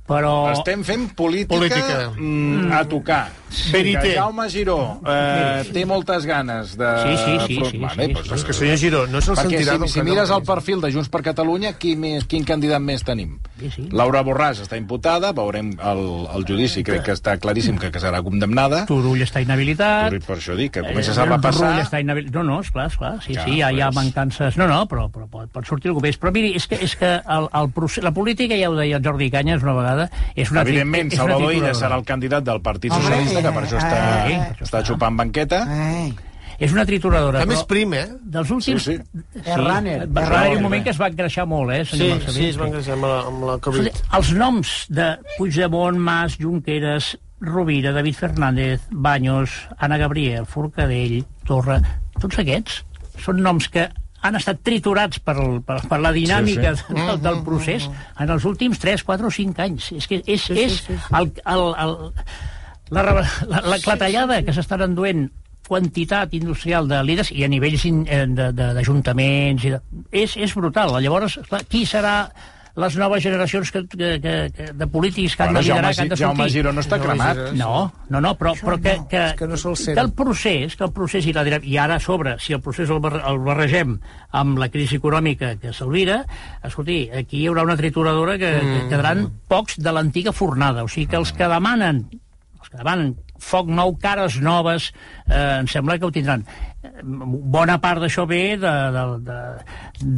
Però... 0.08 0.36
Estem 0.54 0.84
fent 0.86 1.10
política, 1.18 1.58
Política. 1.58 2.12
Mm, 2.18 2.72
a 2.72 2.84
tocar. 2.90 3.26
Verité. 3.72 4.02
Que 4.02 4.16
Jaume 4.18 4.50
Giró 4.52 5.00
eh, 5.08 5.64
té 5.72 5.86
moltes 5.88 6.26
ganes 6.28 6.74
de... 6.76 6.90
Sí, 7.06 7.14
sí, 7.16 7.36
sí, 7.48 7.60
sí, 7.70 7.78
Vale, 7.80 8.08
sí, 8.10 8.14
doncs, 8.18 8.32
És 8.36 8.44
que 8.44 8.56
senyor 8.58 8.80
Giró, 8.82 9.02
no 9.08 9.22
se'l 9.24 9.38
Perquè 9.38 9.62
sentirà 9.62 9.76
si, 9.78 9.80
del 9.80 9.92
si 9.94 10.00
de 10.02 10.06
mires 10.10 10.34
el 10.36 10.44
perfil 10.44 10.82
de 10.84 10.90
Junts 10.92 11.08
per 11.14 11.22
Catalunya, 11.24 11.72
qui 11.80 11.94
més, 11.96 12.26
quin 12.28 12.44
candidat 12.44 12.84
més 12.84 13.06
tenim? 13.08 13.38
Sí, 13.62 13.70
sí. 13.72 13.86
Laura 13.96 14.26
Borràs 14.28 14.60
està 14.66 14.76
imputada, 14.82 15.32
veurem 15.38 15.72
el, 15.78 16.04
el 16.36 16.48
judici, 16.50 16.84
crec 16.84 17.06
que 17.08 17.16
està 17.16 17.38
claríssim 17.40 17.80
que, 17.80 17.94
que 17.96 18.02
serà 18.04 18.20
condemnada. 18.26 18.84
Turull 18.90 19.24
està 19.24 19.40
inhabilitat. 19.46 20.18
Per 20.28 20.36
això 20.36 20.58
dic, 20.60 20.74
que 20.76 20.84
comences 20.84 21.16
Eh, 21.16 21.24
a 21.24 21.30
repassar... 21.30 21.62
Turull 21.62 21.86
està 21.86 22.04
inhabilitat. 22.04 22.36
No, 22.36 22.44
no, 22.44 22.60
esclar, 22.66 22.90
esclar. 22.92 23.14
Sí, 23.24 23.38
Clar, 23.38 23.48
sí, 23.48 23.56
hi 23.56 23.64
ha, 23.64 23.72
hi 23.72 23.80
ha 23.86 23.90
mancances... 23.96 24.60
No, 24.60 24.68
no, 24.68 24.82
però, 24.92 25.08
però 25.14 25.30
pot, 25.32 25.48
pot 25.56 25.70
sortir 25.70 25.94
el 25.94 26.02
que 26.02 26.12
és. 26.12 26.20
Però 26.20 26.34
miri, 26.36 26.52
és 26.60 26.68
que, 26.68 26.82
és 26.84 26.98
que 27.00 27.14
el, 27.24 27.48
el 27.62 27.72
procés, 27.72 28.04
la 28.04 28.12
política, 28.12 28.60
ja 28.60 28.68
ho 28.74 28.76
deia 28.76 29.00
el 29.00 29.06
Jordi 29.06 29.32
Canyes 29.32 29.64
una 29.64 29.78
vegada, 29.80 29.95
és 30.36 30.52
una... 30.54 30.62
Evidentment, 30.66 31.12
és 31.12 31.20
una 31.20 31.34
Salvador 31.34 31.58
Illa 31.58 31.74
serà 31.78 31.98
el 32.00 32.06
candidat 32.08 32.46
del 32.48 32.62
Partit 32.66 32.94
Socialista, 32.94 33.42
que 33.46 33.52
per 33.58 33.66
això 33.66 33.82
està, 33.82 34.00
eh, 34.30 34.40
està 34.68 34.84
xupant 34.88 35.20
banqueta. 35.24 35.66
Ei, 35.90 36.14
És 36.58 36.72
una 36.72 36.86
trituradora. 36.88 37.42
A 37.44 37.48
més 37.50 37.66
prim, 37.68 37.92
eh? 37.98 38.06
Dels 38.32 38.52
últims... 38.56 38.86
Sí, 38.88 38.94
És 39.42 39.58
runner, 39.60 39.98
Va 40.08 40.22
és 40.24 40.30
haver 40.38 40.54
un 40.56 40.64
moment 40.64 40.86
que 40.86 40.94
es 40.94 41.00
va 41.02 41.10
engreixar 41.12 41.44
molt, 41.52 41.74
eh, 41.76 41.82
Sí, 41.84 41.98
senyor 41.98 42.14
Marcelí? 42.22 42.38
sí, 42.38 42.46
es 42.54 42.60
van 42.62 42.72
creixer 42.72 42.94
amb 42.96 43.04
la, 43.10 43.18
amb 43.28 43.44
la 43.50 43.58
Covid. 43.66 44.00
Els 44.20 44.30
noms 44.40 44.72
de 44.88 45.10
Puigdemont, 45.36 46.00
Mas, 46.00 46.38
Junqueras, 46.40 47.10
Rovira, 47.44 47.92
David 47.92 48.16
Fernández, 48.16 48.88
Baños, 48.90 49.58
Anna 49.78 49.98
Gabriel, 50.00 50.48
Forcadell, 50.48 51.26
Torra, 51.44 51.82
tots 52.24 52.40
aquests 52.40 52.80
són 53.26 53.44
noms 53.44 53.68
que 53.74 53.90
han 54.26 54.36
estat 54.40 54.60
triturats 54.66 55.20
per, 55.24 55.36
el, 55.42 55.62
per, 55.66 55.78
per 55.90 56.00
la 56.04 56.12
dinàmica 56.16 56.74
Sí, 56.76 56.84
sí, 56.88 56.94
sí. 56.96 57.06
Del, 57.08 57.22
del 57.24 57.40
procés 57.46 57.88
en 58.20 58.30
els 58.34 58.46
últims 58.50 58.80
3, 58.82 59.04
4 59.06 59.28
o 59.30 59.32
5 59.32 59.62
anys. 59.66 59.92
És 60.00 60.08
que 60.10 60.20
és, 60.26 60.42
sí, 60.50 60.58
és 60.66 60.80
sí, 60.82 60.94
sí, 60.94 60.98
sí. 60.98 61.16
El, 61.20 61.32
el, 61.46 61.66
el, 61.86 61.96
la, 62.96 63.04
la, 63.48 63.62
la 63.76 63.80
clatellada 63.84 64.42
que 64.46 64.54
s'estan 64.54 64.84
enduent 64.86 65.28
quantitat 65.66 66.34
industrial 66.38 66.86
de 66.88 67.00
líders 67.08 67.32
i 67.34 67.42
a 67.42 67.48
nivells 67.50 67.88
eh, 67.90 68.26
de- 68.30 68.52
de- 68.54 68.74
d'ajuntaments 68.78 69.64
i 69.66 69.72
de, 69.74 69.80
és, 70.14 70.36
és 70.38 70.54
brutal. 70.54 70.94
Llavors, 71.02 71.40
clar, 71.50 71.64
qui 71.66 71.86
serà 71.90 72.28
les 72.76 72.98
noves 73.00 73.24
generacions 73.24 73.72
que, 73.72 73.82
que, 73.88 74.10
que, 74.20 74.34
que, 74.56 74.66
de 74.74 74.88
polítics 74.88 75.36
que 75.36 75.44
han 75.44 75.54
Bueno, 75.54 75.60
de 75.60 75.66
liderar, 75.66 75.94
Jaume, 75.94 75.96
que 75.96 76.02
han 76.02 76.10
de 76.10 76.18
Jaume 76.18 76.36
sortir? 76.36 76.54
Giró 76.58 76.74
no 76.76 76.84
està 76.84 77.00
cremat. 77.00 77.40
No, 77.56 77.76
no, 78.10 78.22
no, 78.22 78.34
però, 78.40 78.52
però 78.60 78.78
que, 78.82 78.96
que, 79.12 79.24
que 79.40 79.48
no 79.48 79.56
que 79.56 80.00
el 80.02 80.12
procés, 80.18 80.76
que 80.76 80.84
el 80.84 80.92
procés 80.96 81.28
i 81.30 81.36
la 81.36 81.46
i 81.64 81.78
ara 81.80 81.96
a 81.96 82.04
sobre, 82.04 82.36
si 82.44 82.54
el 82.54 82.62
procés 82.66 82.92
el, 82.92 83.00
el 83.00 83.40
barregem 83.46 83.96
amb 84.36 84.60
la 84.60 84.70
crisi 84.74 85.00
econòmica 85.00 85.56
que 85.62 85.72
s'alvira, 85.74 86.24
escolti, 86.68 87.06
aquí 87.16 87.44
hi 87.44 87.48
haurà 87.48 87.64
una 87.64 87.78
trituradora 87.80 88.38
que, 88.42 88.52
mm. 88.60 88.74
que 88.74 88.90
quedaran 88.92 89.30
pocs 89.48 89.80
de 89.80 89.96
l'antiga 89.96 90.36
fornada. 90.36 90.84
O 90.84 90.92
sigui 90.92 91.08
que 91.12 91.22
els 91.22 91.32
que 91.36 91.48
demanen 91.52 92.04
els 92.60 92.72
que 92.72 92.82
demanen 92.82 93.16
foc 93.42 93.68
nou, 93.68 93.96
cares 94.02 94.40
noves, 94.42 94.92
eh, 95.28 95.60
em 95.62 95.68
sembla 95.68 95.98
que 96.00 96.06
ho 96.08 96.12
tindran. 96.12 96.46
Eh, 96.84 96.92
Bona 97.04 97.80
part 97.82 98.02
d'això 98.04 98.26
ve 98.30 98.58
de, 98.62 98.72
de, 98.96 99.04
de, 99.26 99.40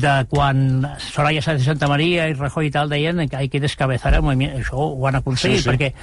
de 0.04 0.14
quan 0.30 0.86
Soraya 1.00 1.42
Sáenz 1.42 1.64
de 1.64 1.70
Santa 1.72 1.88
Maria 1.92 2.28
i 2.30 2.36
Rajoy 2.38 2.68
i 2.70 2.72
tal 2.76 2.90
deien 2.90 3.24
que 3.30 3.38
hay 3.40 3.50
que 3.50 3.60
descabezar 3.64 4.14
el 4.16 4.22
moviment. 4.26 4.56
Això 4.60 4.78
ho 4.78 5.08
han 5.08 5.20
aconseguit, 5.22 5.64
Sí, 5.64 5.64
sí. 5.64 5.70
perquè 5.70 5.94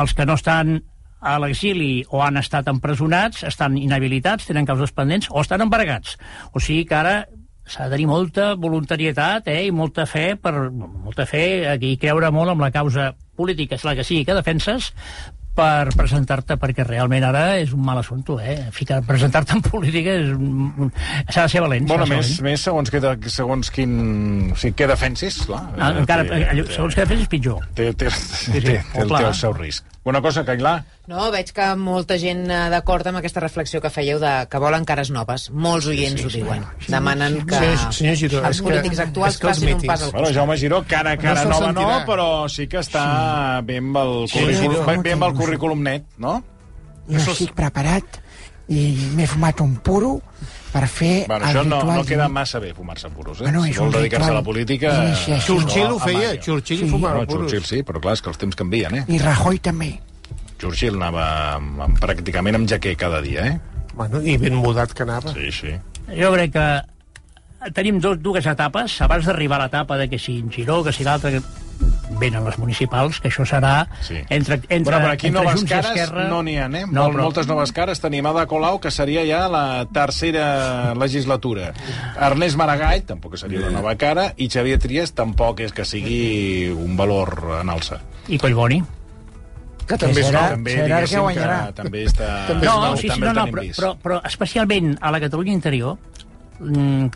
els 0.00 0.14
que 0.14 0.26
no 0.26 0.34
estan 0.38 0.80
a 1.22 1.36
l'exili 1.38 2.02
o 2.10 2.22
han 2.24 2.36
estat 2.40 2.66
empresonats, 2.66 3.44
estan 3.46 3.76
inhabilitats, 3.78 4.48
tenen 4.48 4.66
causes 4.66 4.90
pendents 4.90 5.28
o 5.30 5.40
estan 5.40 5.62
embargats. 5.62 6.16
O 6.52 6.58
sigui 6.58 6.82
que 6.88 6.96
ara 6.98 7.14
s'ha 7.62 7.86
de 7.86 7.94
tenir 7.94 8.08
molta 8.10 8.54
voluntarietat 8.58 9.46
eh, 9.46 9.60
i 9.68 9.70
molta 9.70 10.02
fe 10.10 10.32
per 10.34 10.70
molta 10.74 11.26
fe 11.30 11.44
i 11.78 11.92
creure 12.02 12.32
molt 12.34 12.50
en 12.56 12.58
la 12.58 12.72
causa 12.74 13.12
política, 13.38 13.76
és 13.78 13.84
la 13.86 13.94
que 13.94 14.02
sigui 14.02 14.24
que 14.26 14.34
defenses, 14.34 14.90
per 15.52 15.92
presentar-te, 15.92 16.56
perquè 16.60 16.84
realment 16.86 17.24
ara 17.28 17.42
és 17.60 17.74
un 17.76 17.82
mal 17.84 17.98
assumpte, 18.00 18.38
eh? 18.40 18.70
Ficar, 18.72 19.02
presentar-te 19.04 19.58
en 19.58 19.64
política 19.66 20.14
és 20.16 20.30
un, 20.32 20.88
s'ha 21.28 21.44
de 21.44 21.52
ser 21.52 21.60
valent. 21.64 21.88
Bueno, 21.90 22.06
més, 22.08 22.30
valent. 22.30 22.46
més 22.46 22.64
segons, 22.68 22.92
que, 22.92 23.02
segons 23.32 23.72
quin... 23.74 23.92
O 24.52 24.56
sigui, 24.56 24.74
què 24.80 24.88
defensis, 24.88 25.42
clar. 25.48 25.62
Ah, 25.76 25.92
encara, 26.00 26.24
Té- 26.28 26.40
allò, 26.54 26.64
segons 26.72 26.96
que 26.96 27.04
defenses 27.04 27.26
és 27.28 27.32
pitjor. 27.36 27.66
Té, 27.76 27.90
té, 27.92 28.08
té, 28.08 28.56
té, 28.56 28.62
té, 28.64 29.04
clar. 29.04 29.26
té 29.26 29.28
el 29.28 29.38
seu 29.42 29.52
risc. 29.58 29.84
Una 30.08 30.22
cosa, 30.24 30.42
Cailà, 30.48 30.78
No, 31.10 31.24
veig 31.34 31.48
que 31.50 31.64
molta 31.74 32.14
gent 32.16 32.44
eh, 32.46 32.58
d'acord 32.70 33.08
amb 33.10 33.18
aquesta 33.18 33.40
reflexió 33.42 33.80
que 33.82 33.90
fèieu 33.90 34.20
de 34.22 34.30
que 34.48 34.58
volen 34.62 34.84
cares 34.86 35.10
noves. 35.10 35.48
Molts 35.50 35.88
oients 35.90 36.20
sí, 36.22 36.28
sí, 36.30 36.40
ho 36.40 36.44
diuen. 36.44 36.62
Demanen 36.86 37.40
que 37.44 37.58
Senyor- 37.58 37.92
senyor 37.96 38.16
Giró, 38.20 38.38
els 38.46 38.50
és 38.56 38.60
que- 38.62 38.68
polítics 38.68 39.00
actuals 39.02 39.38
que 39.38 39.48
els 39.48 39.56
facin 39.58 39.68
un 39.74 39.74
mítings- 39.80 39.90
pas 39.90 40.02
al 40.06 40.12
Bueno, 40.12 40.30
Jaume 40.32 40.56
Giró, 40.56 40.84
cara, 40.86 41.16
cara 41.18 41.40
se'l 41.42 41.50
nova 41.50 41.72
no, 41.72 42.06
però 42.06 42.48
sí 42.48 42.68
que 42.68 42.78
està 42.78 43.60
bé 43.66 43.78
amb 43.78 43.96
el, 43.96 44.28
Sí, 44.28 44.38
currículum, 44.38 44.72
Giró. 44.76 44.86
bé, 44.86 44.96
bé 45.02 45.12
amb 45.12 45.24
el 45.24 45.34
currículum 45.34 45.82
net, 45.82 46.04
no? 46.18 46.44
Jo 47.10 47.32
estic 47.32 47.52
preparat 47.52 48.04
i 48.68 48.94
m'he 49.16 49.26
fumat 49.26 49.60
un 49.60 49.74
puro 49.82 50.22
per 50.72 50.86
fer 50.86 51.26
Bueno, 51.26 51.44
el 51.44 51.50
això 51.50 51.64
no, 51.66 51.80
ritual 51.80 51.98
no 51.98 52.04
queda 52.04 52.28
massa 52.28 52.60
bé, 52.60 52.72
fumar-se 52.74 53.10
puros, 53.10 53.40
eh? 53.40 53.42
Bueno, 53.42 53.64
si 53.64 53.70
és 53.70 53.78
vol 53.78 53.88
un 53.88 53.92
dedicar-se 53.98 54.30
a 54.30 54.34
la 54.34 54.42
política... 54.42 54.94
Churchill 55.44 55.90
ho 55.90 55.98
feia. 55.98 56.38
Churchill 56.40 56.78
Sí. 56.86 56.88
fumava 56.88 57.18
No, 57.22 57.26
puros. 57.26 57.50
Churchill 57.50 57.66
sí, 57.66 57.82
però 57.82 58.00
clar, 58.00 58.14
és 58.14 58.22
que 58.22 58.30
els 58.30 58.38
temps 58.38 58.54
canvien, 58.54 58.94
eh? 58.94 59.04
I 59.08 59.18
Rajoy 59.18 59.58
també. 59.58 59.98
Churchill 60.62 60.96
anava 61.00 61.26
amb, 61.58 61.80
amb, 61.88 61.98
pràcticament 62.02 62.56
amb 62.60 62.70
jaquer 62.70 62.94
cada 63.00 63.20
dia, 63.24 63.46
eh? 63.50 63.58
Bueno, 63.98 64.22
I 64.22 64.38
ben 64.40 64.54
mudat 64.56 64.94
que 64.96 65.02
anava. 65.04 65.34
Sí, 65.34 65.50
sí. 65.52 65.74
Jo 66.16 66.30
crec 66.32 66.54
que 66.54 66.68
tenim 67.76 67.98
dos, 68.02 68.16
dues 68.22 68.46
etapes, 68.50 68.94
abans 69.04 69.26
d'arribar 69.28 69.60
a 69.60 69.66
l'etapa 69.66 69.98
de 70.00 70.08
que 70.10 70.18
si 70.18 70.38
en 70.40 70.48
Giró, 70.50 70.80
que 70.82 70.92
si 70.94 71.04
l'altre, 71.06 71.30
que 71.36 71.42
venen 72.18 72.44
les 72.44 72.56
municipals, 72.58 73.18
que 73.22 73.28
això 73.30 73.44
serà 73.48 73.86
Sí. 74.02 74.16
entre, 74.30 74.58
entre, 74.68 74.92
Bueno, 74.96 74.98
però 75.06 75.12
aquí 75.12 75.28
entre 75.28 75.42
noves 75.42 75.54
Junts 75.60 75.70
i 75.70 75.74
cares 75.74 75.90
Esquerra... 75.92 76.24
no 76.30 76.40
n'hi 76.42 76.56
ha, 76.58 76.66
eh? 76.66 76.82
No, 76.86 77.04
Mol, 77.04 77.14
però- 77.14 77.22
Moltes 77.28 77.46
noves 77.50 77.72
cares. 77.72 78.00
Tenim 78.02 78.26
Ada 78.26 78.46
Colau, 78.50 78.78
que 78.82 78.90
seria 78.90 79.22
ja 79.26 79.44
la 79.48 79.86
tercera 79.92 80.94
legislatura. 80.98 81.72
Ernest 82.20 82.56
Maragall, 82.60 83.02
tampoc 83.08 83.36
seria 83.40 83.60
una 83.62 83.70
nova 83.78 83.94
cara, 83.96 84.32
i 84.36 84.48
Xavier 84.48 84.78
Trias 84.82 85.12
tampoc 85.14 85.60
és 85.60 85.72
que 85.72 85.84
sigui 85.88 86.68
un 86.74 86.96
valor 86.96 87.60
en 87.60 87.70
alça. 87.72 88.00
I 88.28 88.38
Collboni. 88.38 88.82
Que 89.88 89.98
també 89.98 90.22
serà- 90.22 90.44
és 90.46 90.54
també, 90.56 90.76
serà 90.78 91.00
que 91.08 91.18
guanyarà. 91.26 91.58
que 91.66 91.76
també 91.82 92.04
està... 92.06 92.30
També 92.48 92.66
No, 92.66 92.72
és 92.72 92.82
nou, 92.86 92.96
sí, 92.96 93.02
sí, 93.02 93.08
també 93.08 93.26
no, 93.26 93.32
no, 93.34 93.46
però, 93.52 93.66
però, 93.76 93.92
però 94.02 94.20
especialment 94.28 94.96
a 95.00 95.10
la 95.14 95.20
Catalunya 95.20 95.52
interior, 95.52 95.98
mm, 96.60 97.06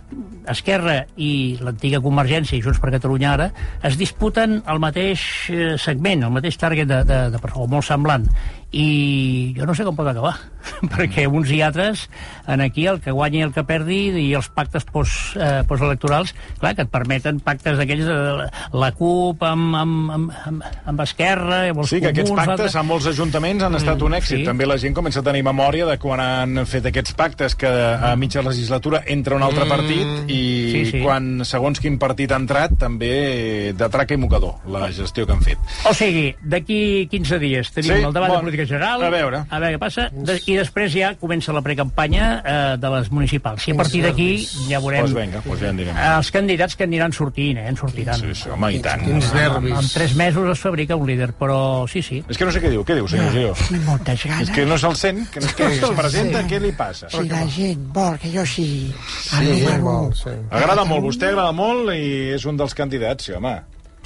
Esquerra 0.51 0.97
i 1.17 1.31
l'antiga 1.63 2.01
Convergència 2.03 2.59
i 2.59 2.63
Junts 2.63 2.79
per 2.83 2.93
Catalunya 2.95 3.33
ara 3.33 3.49
es 3.87 3.97
disputen 3.99 4.61
el 4.67 4.79
mateix 4.83 5.23
eh, 5.51 5.75
segment, 5.79 6.23
el 6.27 6.35
mateix 6.35 6.59
target 6.61 6.89
de, 6.91 7.01
de, 7.07 7.21
de 7.35 7.39
persona, 7.43 7.67
molt 7.71 7.87
semblant. 7.87 8.29
I 8.73 9.55
jo 9.57 9.65
no 9.65 9.75
sé 9.79 9.85
com 9.87 9.95
pot 9.97 10.09
acabar, 10.11 10.35
perquè 10.93 11.27
uns 11.31 11.49
i 11.55 11.61
altres, 11.63 12.09
en 12.51 12.61
aquí 12.61 12.87
el 12.91 12.99
que 13.01 13.13
guanyi 13.15 13.39
i 13.39 13.45
el 13.47 13.53
que 13.55 13.63
perdi 13.65 13.99
i 14.25 14.27
els 14.37 14.49
pactes 14.53 14.85
post, 14.91 15.37
eh, 15.39 15.63
postelectorals, 15.69 16.35
clar, 16.59 16.75
que 16.77 16.83
et 16.85 16.91
permeten 16.93 17.39
pactes 17.41 17.79
d'aquells 17.79 18.05
de 18.11 18.49
la 18.77 18.91
CUP 18.99 19.45
amb, 19.47 19.77
amb, 19.79 20.11
amb, 20.17 20.35
amb, 20.51 20.67
amb 20.93 21.05
Esquerra, 21.07 21.61
amb 21.71 21.79
els 21.85 21.93
Sí, 21.95 22.01
que 22.03 22.11
aquests 22.11 22.31
comuns, 22.35 22.51
pactes 22.51 22.77
a 22.77 22.83
molts 22.83 23.07
ajuntaments 23.13 23.63
han 23.69 23.79
estat 23.79 24.03
un 24.03 24.19
èxit. 24.19 24.43
sí. 24.43 24.45
També 24.45 24.67
la 24.67 24.77
gent 24.83 24.95
comença 24.99 25.21
a 25.23 25.27
tenir 25.31 25.45
memòria 25.47 25.87
de 25.87 25.97
quan 26.03 26.21
han 26.21 26.67
fet 26.67 26.91
aquests 26.91 27.15
pactes 27.17 27.55
que 27.55 27.71
a 27.71 28.13
mitja 28.17 28.43
legislatura 28.43 29.03
entra 29.07 29.37
un 29.39 29.43
altre 29.47 29.65
partit 29.71 30.29
i 30.29 30.43
Sí, 30.73 30.85
sí. 30.91 31.01
quan 31.05 31.45
segons 31.47 31.79
quin 31.81 31.99
partit 32.03 32.33
ha 32.33 32.37
entrat 32.43 32.75
també 32.79 33.73
de 33.79 33.89
traca 33.89 34.15
i 34.15 34.21
mocador 34.21 34.59
la 34.69 34.91
gestió 34.93 35.25
que 35.27 35.33
han 35.33 35.43
fet. 35.47 35.59
O 35.89 35.95
sigui, 35.95 36.35
d'aquí 36.43 37.07
15 37.11 37.39
dies 37.39 37.71
tenim 37.73 37.93
Sí, 37.95 38.03
el 38.03 38.13
debat 38.13 38.29
bon. 38.29 38.37
de 38.39 38.43
política 38.43 38.56
general. 38.64 39.03
A 39.05 39.11
veure. 39.12 39.42
A 39.51 39.59
veure 39.61 39.75
què 39.77 39.81
passa. 39.83 40.07
De, 40.12 40.38
I 40.47 40.57
després 40.57 40.92
ja 40.95 41.11
comença 41.21 41.53
la 41.53 41.61
precampanya 41.61 42.29
eh, 42.40 42.77
de 42.81 42.90
les 42.95 43.11
municipals. 43.12 43.66
I 43.69 43.75
a 43.75 43.77
partir 43.77 44.01
d'aquí 44.07 44.29
ja 44.71 44.81
veurem 44.81 45.05
Doncs 45.05 45.14
vinga, 45.19 45.42
doncs 45.45 45.61
ja 45.61 45.69
en 45.75 45.77
direm. 45.83 45.97
els 46.16 46.31
candidats 46.33 46.77
que 46.77 46.85
aniran 46.88 47.12
sortint, 47.12 47.59
eh? 47.59 47.66
En 47.69 47.77
sortiran. 47.77 48.16
Sí, 48.23 48.33
sí, 48.35 48.49
home, 48.49 48.73
i 48.73 48.81
tant. 48.81 49.05
Quins 49.05 49.29
En 49.33 49.37
nervis. 49.37 49.92
tres 49.92 50.14
mesos 50.16 50.49
es 50.55 50.59
fabrica 50.64 50.97
un 50.97 51.07
líder, 51.07 51.33
però 51.37 51.87
sí, 51.90 52.01
sí. 52.03 52.23
És 52.29 52.38
que 52.38 52.45
no 52.49 52.53
sé 52.55 52.62
què 52.62 52.71
diu. 52.71 52.85
Què 52.87 52.95
diu, 52.95 53.07
senyor 53.11 53.33
Gio? 53.35 53.53
Tinc 53.69 53.85
moltes 53.85 54.25
ganes. 54.25 54.49
És 54.49 54.55
que 54.55 54.64
no 54.64 54.79
se'l 54.79 54.97
sent, 54.97 55.25
que 55.31 55.40
no 55.45 55.53
que 55.57 55.66
es 55.75 55.90
presenta, 56.01 56.42
què 56.47 56.61
li 56.62 56.73
passa? 56.73 57.11
Si 57.11 57.29
la 57.29 57.45
gent 57.51 57.87
vol 57.92 58.16
que 58.23 58.31
jo 58.33 58.47
sigui 58.47 58.92
Sí, 59.21 59.37
el 59.42 59.49
número 59.64 59.83
vol, 59.83 60.07
1, 60.12 60.14
sí. 60.23 60.31
Agrada 60.51 60.85
molt, 60.85 61.03
vostè 61.05 61.29
agrada 61.33 61.53
molt 61.53 61.90
i 61.95 62.33
és 62.37 62.45
un 62.47 62.57
dels 62.57 62.75
candidats, 62.75 63.25
sí, 63.27 63.33
home. 63.33 63.57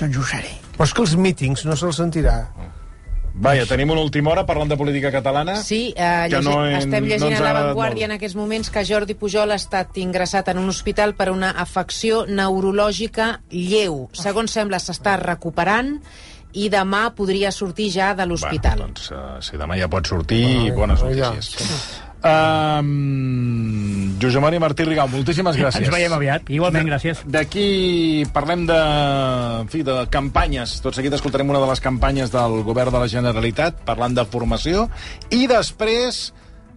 doncs 0.00 0.16
ho 0.16 0.22
seré. 0.24 0.54
Però 0.76 0.86
és 0.88 0.94
que 0.96 1.02
els 1.02 1.14
mítings 1.20 1.64
no 1.68 1.74
se'ls 1.76 1.96
sentirà. 2.00 2.38
Vaja, 3.34 3.64
tenim 3.66 3.90
una 3.90 4.02
última 4.02 4.30
hora 4.32 4.44
parlant 4.44 4.68
de 4.68 4.76
política 4.76 5.10
catalana. 5.12 5.56
Sí, 5.62 5.94
eh, 5.96 6.26
llegi, 6.28 6.44
no 6.44 6.66
en- 6.66 6.76
estem 6.76 7.04
no 7.04 7.08
llegint 7.08 7.30
ens 7.32 7.40
a 7.40 7.42
ha 7.42 7.44
La 7.44 7.50
agradat 7.50 7.68
Vanguardia 7.70 8.04
en 8.06 8.12
aquests 8.12 8.36
moments 8.36 8.70
que 8.70 8.84
Jordi 8.84 9.14
Pujol 9.14 9.50
ha 9.52 9.54
estat 9.60 9.96
ingressat 9.98 10.48
en 10.48 10.58
un 10.58 10.68
hospital 10.68 11.14
per 11.14 11.30
una 11.30 11.50
afecció 11.50 12.26
neurològica 12.26 13.40
lleu. 13.50 14.08
Segons 14.12 14.50
sembla, 14.50 14.78
s'està 14.78 15.16
recuperant 15.20 16.00
i 16.52 16.68
demà 16.68 17.14
podria 17.14 17.52
sortir 17.52 17.90
ja 17.94 18.12
de 18.14 18.26
l'hospital. 18.26 18.76
Bueno, 18.78 18.92
doncs, 18.94 19.10
uh, 19.12 19.40
si 19.40 19.56
demà 19.56 19.78
ja 19.78 19.88
pot 19.88 20.06
sortir, 20.06 20.72
bones 20.74 21.00
notícies. 21.02 22.00
Um, 22.20 24.18
Josep 24.20 24.42
Maria 24.42 24.60
Martí 24.60 24.84
Rigau, 24.84 25.08
moltíssimes 25.08 25.56
gràcies. 25.56 25.86
Ens 25.86 25.94
veiem 25.94 26.12
aviat. 26.12 26.50
Igualment, 26.52 26.88
gràcies. 26.90 27.22
D'aquí 27.24 28.26
parlem 28.34 28.66
de, 28.68 28.76
en 29.62 29.70
fi, 29.72 29.80
de 29.86 29.96
campanyes. 30.12 30.78
Tot 30.84 30.96
seguit 30.96 31.14
escoltarem 31.16 31.48
una 31.50 31.62
de 31.62 31.70
les 31.70 31.80
campanyes 31.80 32.32
del 32.34 32.60
govern 32.66 32.92
de 32.92 33.00
la 33.00 33.08
Generalitat, 33.08 33.80
parlant 33.88 34.14
de 34.18 34.26
formació, 34.28 34.88
i 35.32 35.46
després 35.50 36.30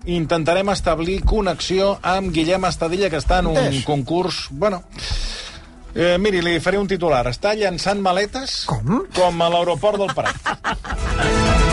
intentarem 0.06 0.67
establir 0.71 1.21
connexió 1.27 1.97
amb 2.01 2.32
Guillem 2.36 2.65
Estadilla, 2.67 3.12
que 3.12 3.19
està 3.23 3.39
en 3.43 3.51
un 3.53 3.60
Entès. 3.60 3.84
concurs... 3.88 4.47
Bueno, 4.51 4.84
eh, 5.95 6.17
miri, 6.19 6.41
li 6.43 6.58
faré 6.63 6.79
un 6.79 6.88
titular. 6.91 7.25
Està 7.32 7.56
llançant 7.56 7.99
maletes 8.03 8.63
Com? 8.71 9.06
com 9.15 9.43
a 9.43 9.51
l'aeroport 9.53 9.99
del 10.03 10.15
Prat. 10.15 11.71